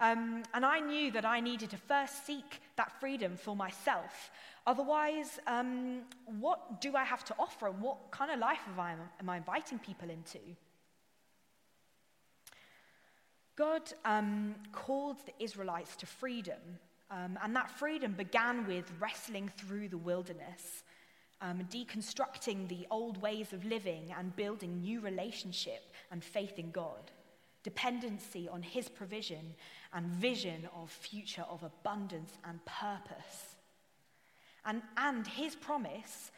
Um, 0.00 0.42
and 0.54 0.64
I 0.64 0.80
knew 0.80 1.10
that 1.12 1.24
I 1.24 1.40
needed 1.40 1.70
to 1.70 1.76
first 1.76 2.26
seek 2.26 2.60
that 2.76 2.98
freedom 3.00 3.36
for 3.36 3.56
myself. 3.56 4.30
Otherwise, 4.66 5.40
um, 5.46 6.02
what 6.40 6.80
do 6.80 6.96
I 6.96 7.04
have 7.04 7.24
to 7.26 7.34
offer? 7.38 7.68
And 7.68 7.80
what 7.80 8.10
kind 8.10 8.30
of 8.30 8.38
life 8.38 8.60
am 8.72 8.80
I, 8.80 8.92
am 9.20 9.28
I 9.28 9.36
inviting 9.38 9.78
people 9.78 10.10
into? 10.10 10.38
God 13.56 13.82
um, 14.04 14.54
called 14.72 15.18
the 15.26 15.44
Israelites 15.44 15.96
to 15.96 16.06
freedom 16.06 16.78
Um, 17.12 17.38
and 17.42 17.54
that 17.54 17.70
freedom 17.70 18.12
began 18.12 18.66
with 18.66 18.90
wrestling 18.98 19.50
through 19.58 19.88
the 19.90 19.98
wilderness, 19.98 20.82
um, 21.42 21.66
deconstructing 21.70 22.68
the 22.68 22.86
old 22.90 23.20
ways 23.20 23.52
of 23.52 23.64
living 23.64 24.14
and 24.16 24.34
building 24.36 24.80
new 24.80 25.00
relationship 25.00 25.92
and 26.10 26.22
faith 26.22 26.58
in 26.58 26.70
God, 26.70 27.10
dependency 27.64 28.48
on 28.48 28.62
His 28.62 28.88
provision 28.88 29.54
and 29.92 30.06
vision 30.06 30.68
of 30.74 30.90
future 30.90 31.44
of 31.50 31.62
abundance 31.62 32.38
and 32.48 32.64
purpose. 32.64 33.56
And, 34.64 34.82
and 34.96 35.26
His 35.26 35.56
promise 35.56 36.30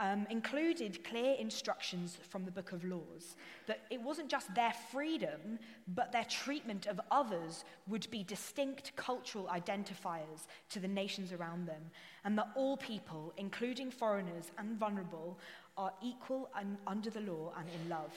um, 0.00 0.26
included 0.30 1.04
clear 1.04 1.34
instructions 1.38 2.18
from 2.28 2.44
the 2.44 2.50
book 2.50 2.72
of 2.72 2.84
laws 2.84 3.36
that 3.66 3.80
it 3.90 4.00
wasn't 4.00 4.28
just 4.28 4.54
their 4.54 4.72
freedom, 4.90 5.58
but 5.94 6.12
their 6.12 6.24
treatment 6.24 6.86
of 6.86 7.00
others 7.10 7.64
would 7.86 8.08
be 8.10 8.24
distinct 8.24 8.94
cultural 8.96 9.48
identifiers 9.52 10.46
to 10.70 10.80
the 10.80 10.88
nations 10.88 11.32
around 11.32 11.66
them, 11.66 11.82
and 12.24 12.36
that 12.36 12.50
all 12.54 12.76
people, 12.76 13.32
including 13.36 13.90
foreigners 13.90 14.50
and 14.58 14.78
vulnerable, 14.78 15.38
are 15.76 15.92
equal 16.02 16.50
and 16.58 16.76
under 16.86 17.10
the 17.10 17.20
law 17.20 17.52
and 17.58 17.68
in 17.68 17.88
love. 17.88 18.12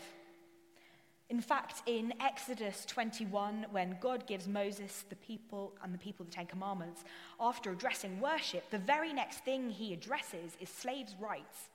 In 1.29 1.41
fact, 1.41 1.81
in 1.87 2.13
Exodus 2.19 2.85
21, 2.85 3.65
when 3.71 3.97
God 3.99 4.27
gives 4.27 4.47
Moses 4.47 5.05
the 5.09 5.15
people 5.15 5.73
and 5.83 5.91
the 5.91 5.97
people 5.97 6.23
the 6.23 6.31
Ten 6.31 6.45
Commandments, 6.45 7.03
after 7.39 7.71
addressing 7.71 8.19
worship, 8.19 8.69
the 8.69 8.77
very 8.77 9.11
next 9.11 9.39
thing 9.39 9.71
he 9.71 9.91
addresses 9.93 10.55
is 10.61 10.69
slaves' 10.69 11.15
rights. 11.19 11.69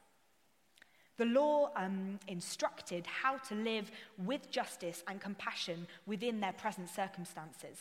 The 1.17 1.25
law 1.27 1.71
um, 1.77 2.21
instructed 2.29 3.07
how 3.07 3.39
to 3.49 3.55
live 3.57 3.91
with 4.25 4.51
justice 4.51 5.03
and 5.09 5.21
compassion 5.21 5.87
within 6.07 6.41
their 6.41 6.53
present 6.53 6.89
circumstances, 6.89 7.77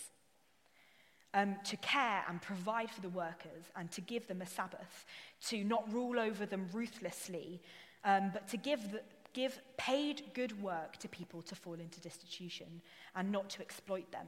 um, 1.36 1.56
to 1.66 1.78
care 1.78 2.26
and 2.28 2.42
provide 2.42 2.90
for 2.90 3.02
the 3.02 3.10
workers, 3.10 3.66
and 3.76 3.92
to 3.92 4.02
give 4.02 4.28
them 4.28 4.42
a 4.42 4.48
Sabbath, 4.48 5.06
to 5.48 5.64
not 5.64 5.94
rule 5.94 6.20
over 6.20 6.48
them 6.48 6.68
ruthlessly, 6.74 7.62
um, 8.04 8.32
but 8.34 8.48
to 8.50 8.58
give, 8.58 8.92
the, 8.92 9.02
give 9.34 9.60
paid 9.78 10.24
good 10.34 10.62
work 10.62 10.98
to 10.98 11.08
people 11.08 11.42
to 11.44 11.56
fall 11.56 11.74
into 11.74 12.00
destitution 12.02 12.82
and 13.16 13.32
not 13.32 13.50
to 13.52 13.62
exploit 13.62 14.12
them. 14.12 14.28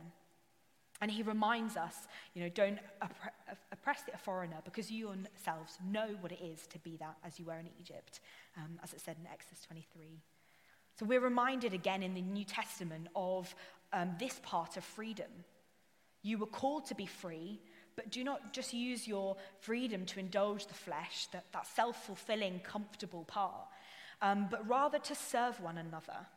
And 1.01 1.09
he 1.09 1.23
reminds 1.23 1.77
us, 1.77 1.95
you 2.35 2.43
know, 2.43 2.49
don't 2.49 2.77
oppress 3.71 4.03
a 4.13 4.17
foreigner 4.17 4.57
because 4.63 4.91
you 4.91 5.07
yourselves 5.07 5.79
know 5.83 6.15
what 6.21 6.31
it 6.31 6.39
is 6.43 6.67
to 6.67 6.79
be 6.79 6.95
that 6.97 7.17
as 7.25 7.39
you 7.39 7.45
were 7.45 7.57
in 7.57 7.67
Egypt, 7.79 8.19
um, 8.55 8.79
as 8.83 8.93
it 8.93 9.01
said 9.01 9.15
in 9.19 9.25
Exodus 9.25 9.63
23. 9.65 10.19
So 10.99 11.05
we're 11.05 11.19
reminded 11.19 11.73
again 11.73 12.03
in 12.03 12.13
the 12.13 12.21
New 12.21 12.45
Testament 12.45 13.07
of 13.15 13.53
um, 13.93 14.11
this 14.19 14.39
part 14.43 14.77
of 14.77 14.83
freedom. 14.83 15.31
You 16.21 16.37
were 16.37 16.45
called 16.45 16.85
to 16.87 16.95
be 16.95 17.07
free, 17.07 17.59
but 17.95 18.11
do 18.11 18.23
not 18.23 18.53
just 18.53 18.71
use 18.71 19.07
your 19.07 19.35
freedom 19.59 20.05
to 20.05 20.19
indulge 20.19 20.67
the 20.67 20.75
flesh, 20.75 21.25
that, 21.31 21.45
that 21.51 21.65
self 21.65 22.05
fulfilling, 22.05 22.59
comfortable 22.59 23.23
part, 23.25 23.65
um, 24.21 24.47
but 24.49 24.67
rather 24.67 24.99
to 24.99 25.15
serve 25.15 25.59
one 25.59 25.77
another 25.77 26.27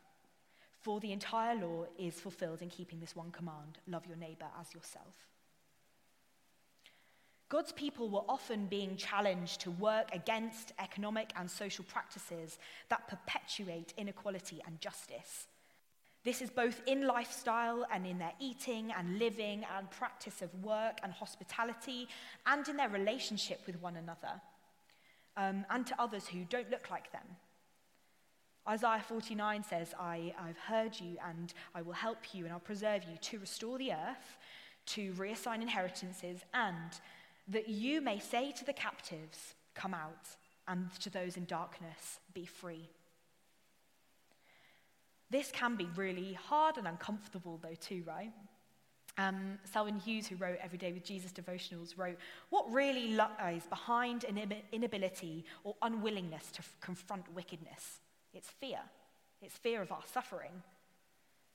for 0.81 1.01
the 1.01 1.13
entire 1.13 1.55
law 1.55 1.87
is 1.99 2.21
fulfilled 2.21 2.61
in 2.61 2.69
keeping 2.69 3.01
this 3.01 3.17
one 3.17 3.31
command 3.31 3.79
love 3.87 4.07
your 4.07 4.17
neighbor 4.17 4.47
as 4.61 4.73
yourself. 4.75 5.15
God's 7.49 7.73
people 7.73 8.09
were 8.09 8.25
often 8.29 8.67
being 8.67 8.97
challenged 8.97 9.61
to 9.61 9.71
work 9.71 10.09
against 10.13 10.73
economic 10.79 11.31
and 11.37 11.51
social 11.51 11.85
practices 11.85 12.59
that 12.89 13.07
perpetuate 13.07 13.95
inequality 13.97 14.61
and 14.67 14.81
justice. 14.81 15.47
This 16.25 16.41
is 16.41 16.51
both 16.51 16.81
in 16.87 17.07
lifestyle 17.07 17.87
and 17.93 18.07
in 18.07 18.19
their 18.19 18.33
eating 18.41 18.93
and 18.99 19.19
living 19.19 19.65
and 19.77 19.91
practice 19.91 20.41
of 20.41 20.53
work 20.65 20.99
and 21.03 21.13
hospitality 21.13 22.09
and 22.47 22.67
in 22.67 22.77
their 22.79 22.89
relationship 22.89 23.61
with 23.67 23.81
one 23.81 23.97
another 23.97 24.41
um, 25.37 25.67
and 25.71 25.87
to 25.87 26.01
others 26.01 26.27
who 26.27 26.45
don't 26.45 26.71
look 26.71 26.91
like 26.91 27.13
them. 27.13 27.37
Isaiah 28.69 29.05
49 29.07 29.65
says, 29.65 29.95
I, 29.99 30.33
I've 30.41 30.59
heard 30.59 30.99
you 30.99 31.17
and 31.27 31.53
I 31.75 31.83
will 31.83 31.93
help 31.93 32.33
you 32.33 32.45
and 32.45 32.53
I'll 32.53 32.61
preserve 32.61 33.03
you 33.05 33.19
to 33.21 33.39
restore 33.39 33.77
the 33.79 33.93
earth, 33.93 34.39
to 34.87 35.13
reassign 35.13 35.61
inheritances, 35.61 36.41
and 36.55 36.93
that 37.49 37.69
you 37.69 38.01
may 38.01 38.19
say 38.19 38.53
to 38.53 38.65
the 38.65 38.73
captives, 38.73 39.55
Come 39.75 39.93
out, 39.93 40.29
and 40.69 40.91
to 41.01 41.11
those 41.11 41.37
in 41.37 41.45
darkness, 41.45 42.21
Be 42.33 42.47
free. 42.47 42.89
This 45.31 45.51
can 45.51 45.77
be 45.77 45.89
really 45.97 46.35
hard 46.35 46.77
and 46.79 46.87
uncomfortable, 46.87 47.59
though, 47.63 47.75
too, 47.81 48.03
right? 48.07 48.33
Um, 49.19 49.59
Selwyn 49.65 49.99
Hughes, 49.99 50.27
who 50.27 50.37
wrote 50.37 50.59
Every 50.63 50.79
Day 50.79 50.93
with 50.93 51.05
Jesus 51.05 51.33
devotionals, 51.33 51.99
wrote, 51.99 52.19
What 52.51 52.71
really 52.73 53.15
lies 53.15 53.67
behind 53.69 54.25
an 54.25 54.41
inability 54.73 55.45
or 55.65 55.75
unwillingness 55.83 56.51
to 56.53 56.63
confront 56.81 57.31
wickedness? 57.35 58.01
It's 58.35 58.49
fear. 58.49 58.81
It's 59.41 59.57
fear 59.57 59.81
of 59.83 59.93
our 59.93 60.03
suffering. 60.13 60.63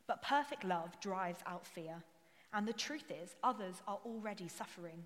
But 0.07 0.21
perfect 0.21 0.63
love 0.63 0.99
drives 1.01 1.39
out 1.45 1.67
fear. 1.67 2.03
And 2.53 2.67
the 2.67 2.73
truth 2.73 3.11
is, 3.11 3.35
others 3.43 3.75
are 3.87 3.99
already 4.05 4.47
suffering. 4.47 5.05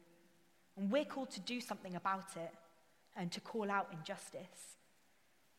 And 0.77 0.91
we're 0.91 1.05
called 1.05 1.31
to 1.31 1.39
do 1.41 1.59
something 1.59 1.95
about 1.95 2.36
it 2.36 2.53
and 3.15 3.31
to 3.31 3.41
call 3.41 3.69
out 3.69 3.89
injustice. 3.91 4.77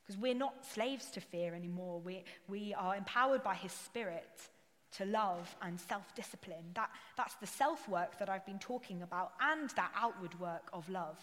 Because 0.02 0.20
we're 0.20 0.34
not 0.34 0.66
slaves 0.66 1.10
to 1.12 1.20
fear 1.20 1.54
anymore. 1.54 2.00
We, 2.00 2.24
we 2.48 2.74
are 2.74 2.96
empowered 2.96 3.42
by 3.42 3.54
His 3.54 3.72
Spirit 3.72 4.48
to 4.96 5.04
love 5.04 5.54
and 5.62 5.80
self 5.80 6.14
discipline. 6.14 6.72
That, 6.74 6.90
that's 7.16 7.34
the 7.36 7.46
self 7.46 7.88
work 7.88 8.18
that 8.18 8.28
I've 8.28 8.46
been 8.46 8.58
talking 8.58 9.02
about 9.02 9.32
and 9.40 9.70
that 9.70 9.92
outward 9.96 10.38
work 10.40 10.68
of 10.72 10.88
love. 10.88 11.18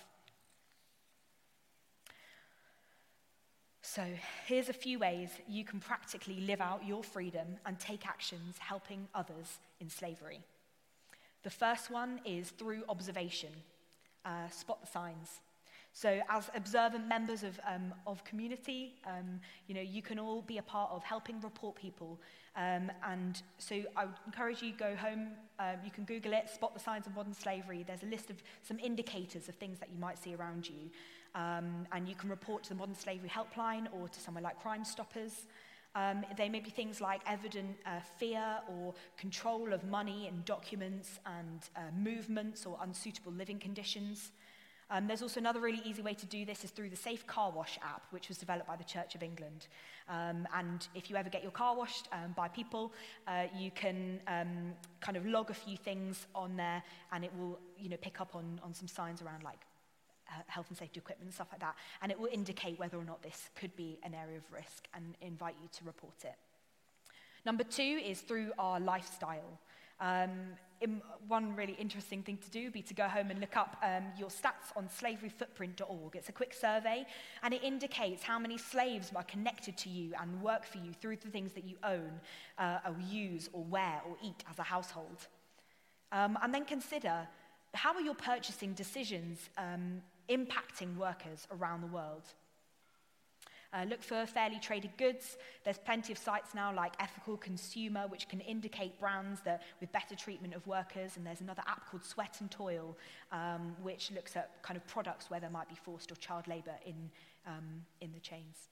So, 3.93 4.06
here's 4.45 4.69
a 4.69 4.73
few 4.73 4.99
ways 4.99 5.32
you 5.49 5.65
can 5.65 5.82
practically 5.82 6.39
live 6.39 6.62
out 6.62 6.88
your 6.88 7.04
freedom 7.04 7.58
and 7.65 7.77
take 7.77 8.08
actions 8.08 8.58
helping 8.58 9.10
others 9.13 9.60
in 9.82 9.89
slavery. 9.89 10.39
The 11.43 11.49
first 11.49 11.91
one 11.91 12.21
is 12.23 12.51
through 12.51 12.86
observation. 12.88 13.49
Uh, 14.23 14.47
spot 14.47 14.80
the 14.80 14.88
signs. 14.88 15.41
So, 15.93 16.21
as 16.30 16.49
observant 16.56 17.08
members 17.08 17.43
of, 17.43 17.60
um, 17.67 17.93
of 18.08 18.23
community, 18.23 18.95
um, 19.06 19.41
you 19.67 19.75
know, 19.75 19.82
you 19.82 20.01
can 20.01 20.19
all 20.19 20.41
be 20.41 20.58
a 20.58 20.62
part 20.62 20.89
of 20.91 21.04
helping 21.04 21.41
report 21.41 21.75
people. 21.75 22.19
Um, 22.56 22.91
and 23.06 23.41
so, 23.58 23.84
I 23.97 24.06
would 24.06 24.15
encourage 24.25 24.62
you 24.62 24.71
go 24.71 24.95
home. 24.95 25.30
Um, 25.60 25.75
you 25.84 25.91
can 25.91 26.06
Google 26.06 26.34
it, 26.34 26.49
spot 26.49 26.73
the 26.73 26.80
signs 26.80 27.08
of 27.08 27.15
modern 27.15 27.34
slavery. 27.34 27.84
There's 27.86 28.04
a 28.04 28.08
list 28.08 28.30
of 28.30 28.41
some 28.63 28.80
indicators 28.80 29.49
of 29.49 29.56
things 29.56 29.80
that 29.80 29.89
you 29.91 29.99
might 29.99 30.17
see 30.17 30.34
around 30.34 30.67
you. 30.67 30.89
Um, 31.36 31.88
and 31.91 32.08
you 32.08 32.15
can 32.15 32.30
report 32.30 32.63
to 32.63 32.69
the 32.69 32.75
Modern 32.75 32.95
Slavery 32.95 33.30
Helpline 33.30 33.88
or 33.93 34.08
to 34.10 34.19
somewhere 34.19 34.43
like 34.43 34.62
Crime 34.62 34.84
Stoppers. 34.84 35.45
Um, 35.93 36.23
they 36.38 36.47
may 36.47 36.62
be 36.62 36.69
things 36.69 37.01
like 37.01 37.21
evident 37.27 37.75
uh, 37.86 37.99
fear 38.17 38.60
or 38.69 38.93
control 39.17 39.73
of 39.73 39.84
money 39.84 40.27
and 40.27 40.43
documents 40.45 41.19
and 41.25 41.60
uh, 41.75 41.82
movements 41.97 42.65
or 42.65 42.77
unsuitable 42.82 43.34
living 43.34 43.60
conditions. 43.60 44.32
Um, 44.93 45.08
there's 45.08 45.21
also 45.21 45.39
another 45.39 45.62
really 45.62 45.82
easy 45.86 46.01
way 46.01 46.13
to 46.13 46.25
do 46.25 46.43
this 46.43 46.65
is 46.65 46.69
through 46.69 46.89
the 46.89 46.97
Safe 46.97 47.25
Car 47.25 47.49
Wash 47.49 47.80
app, 47.82 48.04
which 48.12 48.27
was 48.27 48.38
developed 48.38 48.67
by 48.67 48.75
the 48.75 48.84
Church 48.84 49.15
of 49.15 49.23
England. 49.23 49.67
Um, 50.10 50.45
and 50.54 50.86
if 50.93 51.10
you 51.10 51.15
ever 51.15 51.30
get 51.30 51.43
your 51.43 51.51
car 51.51 51.77
washed 51.77 52.10
um, 52.12 52.34
by 52.36 52.49
people, 52.49 52.91
uh, 53.25 53.45
you 53.58 53.71
can 53.71 54.19
um, 54.27 54.73
kind 54.99 55.15
of 55.15 55.25
log 55.25 55.49
a 55.49 55.54
few 55.54 55.77
things 55.77 56.27
on 56.36 56.58
there, 56.58 56.84
and 57.13 57.23
it 57.23 57.32
will, 57.38 57.58
you 57.80 57.88
know, 57.88 57.95
pick 58.01 58.19
up 58.19 58.36
on, 58.36 58.60
on 58.65 58.73
some 58.73 58.89
signs 58.89 59.21
around 59.21 59.43
like 59.43 59.62
uh, 60.27 60.41
health 60.47 60.65
and 60.67 60.77
safety 60.77 60.99
equipment 60.99 61.27
and 61.27 61.34
stuff 61.34 61.47
like 61.54 61.62
that. 61.62 61.75
And 62.01 62.12
it 62.12 62.19
will 62.19 62.30
indicate 62.30 62.77
whether 62.77 62.97
or 62.97 63.06
not 63.06 63.23
this 63.23 63.49
could 63.56 63.73
be 63.77 63.97
an 64.04 64.13
area 64.13 64.39
of 64.39 64.43
risk 64.51 64.89
and 64.93 65.15
invite 65.21 65.56
you 65.62 65.69
to 65.80 65.86
report 65.86 66.25
it. 66.25 66.36
Number 67.45 67.63
two 67.63 68.01
is 68.06 68.19
through 68.19 68.51
our 68.60 68.80
lifestyle. 68.80 69.58
Um, 70.02 70.58
one 71.28 71.56
really 71.56 71.74
interesting 71.74 72.24
thing 72.24 72.38
to 72.38 72.50
do 72.50 72.64
would 72.64 72.74
be 72.74 72.82
to 72.82 72.94
go 72.94 73.08
home 73.08 73.30
and 73.30 73.40
look 73.40 73.56
up 73.56 73.78
um, 73.84 74.06
your 74.18 74.30
stats 74.30 74.76
on 74.76 74.90
slaveryfootprint.org. 74.90 76.16
It's 76.16 76.30
a 76.30 76.32
quick 76.32 76.54
survey, 76.54 77.06
and 77.44 77.54
it 77.54 77.64
indicates 77.64 78.24
how 78.24 78.40
many 78.40 78.58
slaves 78.58 79.12
are 79.16 79.24
connected 79.24 79.78
to 79.78 79.90
you 79.90 80.14
and 80.20 80.42
work 80.42 80.66
for 80.66 80.80
you 80.80 80.92
through 81.00 81.18
the 81.18 81.30
things 81.30 81.54
that 81.54 81.66
you 81.66 81.78
own, 81.84 82.20
uh, 82.58 82.80
or 82.86 82.96
use, 83.00 83.48
or 83.54 83.64
wear, 83.64 84.02
or 84.08 84.18
eat 84.24 84.44
as 84.50 84.58
a 84.58 84.64
household. 84.64 85.28
Um, 86.12 86.38
and 86.42 86.54
then 86.54 86.66
consider 86.66 87.28
how 87.74 87.94
are 87.94 88.02
your 88.02 88.16
purchasing 88.16 88.74
decisions 88.74 89.50
um, 89.58 90.02
impacting 90.30 90.98
workers 90.98 91.48
around 91.52 91.82
the 91.82 91.88
world. 91.88 92.24
Uh, 93.74 93.86
look 93.86 94.04
for 94.04 94.26
fairly 94.26 94.60
traded 94.60 94.96
goods. 94.98 95.38
There's 95.64 95.78
plenty 95.78 96.12
of 96.12 96.20
sites 96.20 96.54
now 96.54 96.74
like 96.74 96.94
Ethical 97.00 97.38
Consumer, 97.38 98.06
which 98.08 98.28
can 98.28 98.42
indicate 98.42 99.00
brands 99.00 99.40
that 99.42 99.62
with 99.80 99.92
better 99.92 100.16
treatment 100.16 100.54
of 100.54 100.68
workers. 100.68 101.16
And 101.16 101.26
there's 101.26 101.42
another 101.42 101.64
app 101.68 101.90
called 101.90 102.04
Sweat 102.04 102.42
and 102.42 102.52
Toil, 102.52 102.98
um, 103.32 103.76
which 103.82 104.12
looks 104.12 104.36
at 104.36 104.62
kind 104.62 104.76
of 104.76 104.86
products 104.88 105.30
where 105.30 105.40
there 105.40 105.50
might 105.50 105.70
be 105.70 105.76
forced 105.76 106.12
or 106.12 106.16
child 106.16 106.48
labour 106.48 106.76
in, 106.86 107.10
um, 107.48 107.86
in 108.02 108.12
the 108.12 108.20
chains. 108.20 108.70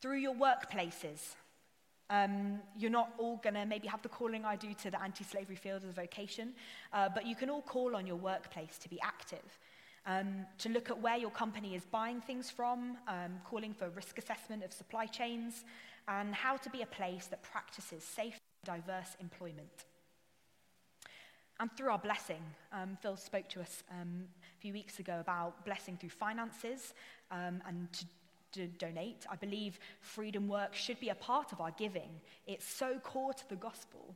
Through 0.00 0.18
your 0.18 0.34
workplaces, 0.34 1.36
Um, 2.08 2.62
you're 2.78 2.92
not 2.92 3.10
all 3.18 3.38
going 3.42 3.54
to 3.54 3.66
maybe 3.66 3.88
have 3.88 4.00
the 4.00 4.08
calling 4.08 4.44
I 4.44 4.54
do 4.54 4.72
to 4.74 4.90
the 4.92 5.02
anti 5.02 5.24
slavery 5.24 5.56
field 5.56 5.82
as 5.82 5.90
a 5.90 5.92
vocation, 5.92 6.54
uh, 6.92 7.08
but 7.08 7.26
you 7.26 7.34
can 7.34 7.50
all 7.50 7.62
call 7.62 7.96
on 7.96 8.06
your 8.06 8.16
workplace 8.16 8.78
to 8.78 8.88
be 8.88 9.00
active, 9.00 9.58
um, 10.06 10.46
to 10.58 10.68
look 10.68 10.90
at 10.90 11.00
where 11.00 11.16
your 11.16 11.30
company 11.30 11.74
is 11.74 11.84
buying 11.84 12.20
things 12.20 12.50
from, 12.50 12.96
um, 13.08 13.40
calling 13.44 13.74
for 13.74 13.88
risk 13.90 14.18
assessment 14.18 14.64
of 14.64 14.72
supply 14.72 15.06
chains, 15.06 15.64
and 16.08 16.34
how 16.34 16.56
to 16.56 16.70
be 16.70 16.82
a 16.82 16.86
place 16.86 17.26
that 17.26 17.42
practices 17.42 18.04
safe, 18.04 18.38
diverse 18.64 19.16
employment. 19.20 19.84
And 21.58 21.70
through 21.76 21.90
our 21.90 21.98
blessing, 21.98 22.42
um, 22.72 22.98
Phil 23.00 23.16
spoke 23.16 23.48
to 23.48 23.60
us 23.60 23.82
um, 23.90 24.24
a 24.56 24.60
few 24.60 24.72
weeks 24.72 24.98
ago 24.98 25.18
about 25.20 25.64
blessing 25.64 25.96
through 25.96 26.10
finances 26.10 26.94
um, 27.30 27.62
and 27.66 27.92
to 27.92 28.04
to 28.52 28.66
donate. 28.66 29.26
I 29.30 29.36
believe 29.36 29.78
freedom 30.00 30.48
work 30.48 30.74
should 30.74 30.98
be 30.98 31.10
a 31.10 31.14
part 31.14 31.52
of 31.52 31.60
our 31.60 31.72
giving. 31.72 32.08
It's 32.46 32.66
so 32.66 32.98
core 33.02 33.34
to 33.34 33.48
the 33.48 33.56
gospel. 33.56 34.14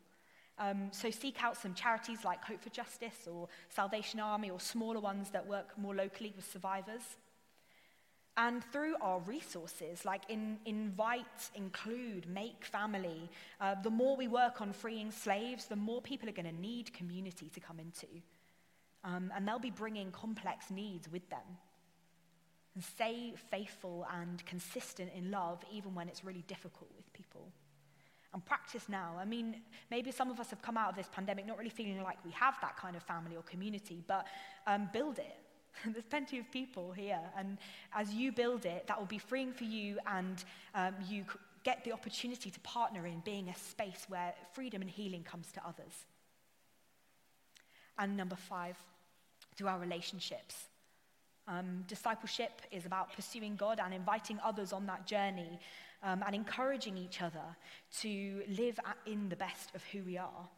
Um, 0.61 0.91
so 0.93 1.11
seek 1.11 1.43
out 1.43 1.57
some 1.57 1.73
charities 1.73 2.23
like 2.23 2.45
Hope 2.45 2.63
for 2.63 2.69
Justice 2.69 3.27
or 3.27 3.49
Salvation 3.71 4.21
Army 4.21 4.51
or 4.51 4.61
smaller 4.61 5.01
ones 5.01 5.31
that 5.31 5.47
work 5.47 5.77
more 5.79 5.95
locally 5.95 6.35
with 6.37 6.51
survivors. 6.51 7.03
And 8.37 8.63
through 8.73 8.95
our 9.01 9.21
resources, 9.21 10.05
like 10.05 10.23
in, 10.29 10.59
invite, 10.67 11.51
include, 11.55 12.29
make 12.29 12.65
family, 12.65 13.29
uh, 13.61 13.75
the 13.83 13.91
more 13.91 14.17
we 14.17 14.29
work 14.29 14.61
on 14.61 14.73
freeing 14.73 15.11
slaves, 15.11 15.67
the 15.67 15.77
more 15.77 16.01
people 16.03 16.29
are 16.29 16.33
going 16.33 16.47
to 16.47 16.61
need 16.61 16.93
community 16.93 17.51
to 17.55 17.61
come 17.61 17.81
into. 17.81 18.07
Um, 19.03 19.33
and 19.35 19.49
they'll 19.49 19.59
be 19.59 19.71
bringing 19.71 20.13
complex 20.13 20.71
needs 20.71 21.11
with 21.11 21.29
them 21.31 21.59
and 22.75 22.85
stay 22.85 23.33
faithful 23.51 24.07
and 24.15 24.45
consistent 24.45 25.11
in 25.17 25.31
love 25.31 25.63
even 25.73 25.95
when 25.95 26.09
it's 26.09 26.23
really 26.23 26.45
difficult 26.47 26.91
with 26.97 27.11
people. 27.13 27.51
And 28.33 28.45
practice 28.45 28.89
now. 28.89 29.17
I 29.19 29.25
mean, 29.25 29.57
maybe 29.91 30.13
some 30.13 30.31
of 30.31 30.39
us 30.39 30.51
have 30.51 30.63
come 30.63 30.77
out 30.77 30.91
of 30.91 30.97
this 30.97 31.09
pandemic 31.13 31.47
not 31.47 31.59
really 31.59 31.71
feeling 31.71 32.01
like 32.03 32.25
we 32.25 32.31
have 32.31 32.55
that 32.63 32.77
kind 32.77 32.95
of 32.95 33.03
family 33.03 33.35
or 33.35 33.43
community, 33.43 34.05
but 34.07 34.27
um, 34.69 34.89
build 34.93 35.19
it. 35.19 35.37
There's 35.85 36.05
plenty 36.05 36.39
of 36.39 36.51
people 36.53 36.93
here, 36.93 37.21
and 37.37 37.59
as 37.93 38.13
you 38.15 38.31
build 38.31 38.67
it, 38.67 38.87
that 38.87 38.99
will 38.99 39.07
be 39.07 39.19
freeing 39.19 39.53
for 39.53 39.65
you, 39.65 39.99
and 40.07 40.45
um, 40.77 40.95
you 41.09 41.25
get 41.65 41.85
the 41.85 41.93
opportunity 41.93 42.51
to 42.51 42.61
partner 42.61 43.07
in 43.07 43.21
being 43.21 43.49
a 43.49 43.55
space 43.57 44.07
where 44.09 44.33
freedom 44.53 44.81
and 44.81 44.91
healing 44.91 45.23
comes 45.23 45.51
to 45.53 45.61
others. 45.67 46.07
And 47.99 48.17
number 48.17 48.37
five, 48.37 48.77
through 49.57 49.69
our 49.69 49.79
relationships. 49.79 50.70
Um, 51.49 51.85
discipleship 51.89 52.63
is 52.71 52.87
about 52.87 53.13
pursuing 53.15 53.57
God 53.57 53.81
and 53.83 53.93
inviting 53.93 54.39
others 54.45 54.73
on 54.73 54.87
that 54.87 55.07
journey 55.07 55.59
um, 56.03 56.23
and 56.25 56.35
encouraging 56.35 56.97
each 56.97 57.23
other 57.23 57.57
to 58.01 58.43
live 58.49 58.79
at, 58.87 58.97
in 59.07 59.29
the 59.29 59.37
best 59.37 59.75
of 59.75 59.83
who 59.85 60.03
we 60.05 60.17
are. 60.17 60.49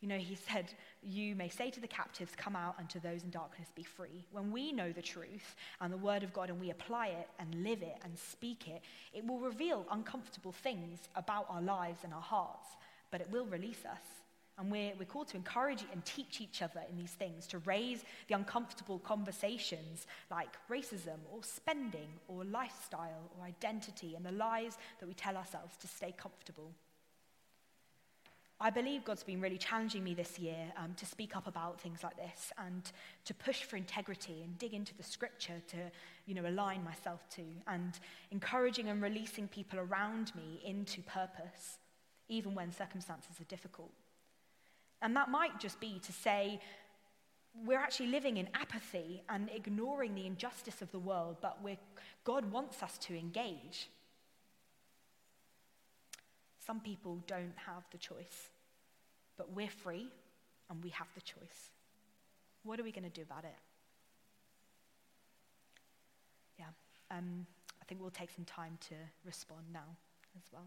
You 0.00 0.08
know, 0.08 0.16
he 0.16 0.34
said, 0.34 0.72
You 1.02 1.36
may 1.36 1.48
say 1.48 1.70
to 1.70 1.80
the 1.80 1.86
captives, 1.86 2.32
Come 2.34 2.56
out, 2.56 2.76
and 2.78 2.88
to 2.90 3.00
those 3.00 3.22
in 3.22 3.30
darkness, 3.30 3.68
be 3.74 3.82
free. 3.82 4.26
When 4.32 4.50
we 4.50 4.72
know 4.72 4.92
the 4.92 5.02
truth 5.02 5.54
and 5.80 5.92
the 5.92 5.98
word 5.98 6.22
of 6.22 6.32
God 6.32 6.48
and 6.48 6.58
we 6.58 6.70
apply 6.70 7.08
it 7.08 7.28
and 7.38 7.62
live 7.62 7.82
it 7.82 7.96
and 8.02 8.18
speak 8.18 8.66
it, 8.66 8.82
it 9.12 9.26
will 9.26 9.38
reveal 9.38 9.86
uncomfortable 9.90 10.52
things 10.52 11.00
about 11.16 11.46
our 11.50 11.60
lives 11.60 12.02
and 12.02 12.14
our 12.14 12.20
hearts, 12.22 12.66
but 13.10 13.20
it 13.20 13.30
will 13.30 13.44
release 13.44 13.84
us. 13.84 14.19
And 14.60 14.70
we're, 14.70 14.92
we're 14.98 15.06
called 15.06 15.28
to 15.28 15.38
encourage 15.38 15.84
and 15.90 16.04
teach 16.04 16.42
each 16.42 16.60
other 16.60 16.82
in 16.90 16.98
these 16.98 17.12
things, 17.12 17.46
to 17.46 17.58
raise 17.60 18.04
the 18.28 18.34
uncomfortable 18.34 18.98
conversations 18.98 20.06
like 20.30 20.54
racism 20.70 21.16
or 21.32 21.42
spending 21.42 22.08
or 22.28 22.44
lifestyle 22.44 23.30
or 23.38 23.46
identity 23.46 24.14
and 24.14 24.24
the 24.24 24.32
lies 24.32 24.76
that 25.00 25.06
we 25.06 25.14
tell 25.14 25.38
ourselves 25.38 25.78
to 25.78 25.88
stay 25.88 26.14
comfortable. 26.14 26.72
I 28.60 28.68
believe 28.68 29.06
God's 29.06 29.22
been 29.22 29.40
really 29.40 29.56
challenging 29.56 30.04
me 30.04 30.12
this 30.12 30.38
year 30.38 30.70
um, 30.76 30.92
to 30.98 31.06
speak 31.06 31.34
up 31.34 31.46
about 31.46 31.80
things 31.80 32.02
like 32.02 32.18
this 32.18 32.52
and 32.58 32.82
to 33.24 33.32
push 33.32 33.62
for 33.62 33.76
integrity 33.76 34.42
and 34.44 34.58
dig 34.58 34.74
into 34.74 34.94
the 34.94 35.02
scripture 35.02 35.62
to, 35.68 35.76
you 36.26 36.34
know, 36.34 36.46
align 36.46 36.84
myself 36.84 37.26
to 37.30 37.42
and 37.66 37.98
encouraging 38.30 38.90
and 38.90 39.00
releasing 39.00 39.48
people 39.48 39.78
around 39.78 40.34
me 40.34 40.60
into 40.62 41.00
purpose, 41.00 41.78
even 42.28 42.54
when 42.54 42.70
circumstances 42.70 43.40
are 43.40 43.44
difficult. 43.44 43.90
And 45.02 45.16
that 45.16 45.30
might 45.30 45.58
just 45.58 45.80
be 45.80 45.98
to 46.00 46.12
say, 46.12 46.60
we're 47.64 47.78
actually 47.78 48.08
living 48.08 48.36
in 48.36 48.48
apathy 48.54 49.22
and 49.28 49.50
ignoring 49.54 50.14
the 50.14 50.26
injustice 50.26 50.82
of 50.82 50.90
the 50.92 50.98
world, 50.98 51.36
but 51.40 51.58
God 52.24 52.50
wants 52.52 52.82
us 52.82 52.96
to 52.98 53.16
engage. 53.16 53.88
Some 56.64 56.80
people 56.80 57.18
don't 57.26 57.54
have 57.66 57.84
the 57.90 57.98
choice, 57.98 58.50
but 59.36 59.52
we're 59.52 59.70
free 59.70 60.08
and 60.68 60.82
we 60.84 60.90
have 60.90 61.08
the 61.14 61.20
choice. 61.20 61.70
What 62.62 62.78
are 62.78 62.84
we 62.84 62.92
going 62.92 63.04
to 63.04 63.10
do 63.10 63.22
about 63.22 63.44
it? 63.44 63.56
Yeah, 66.58 66.66
um, 67.10 67.46
I 67.80 67.84
think 67.86 68.00
we'll 68.00 68.10
take 68.10 68.30
some 68.30 68.44
time 68.44 68.78
to 68.88 68.94
respond 69.24 69.64
now 69.72 69.96
as 70.36 70.44
well. 70.52 70.66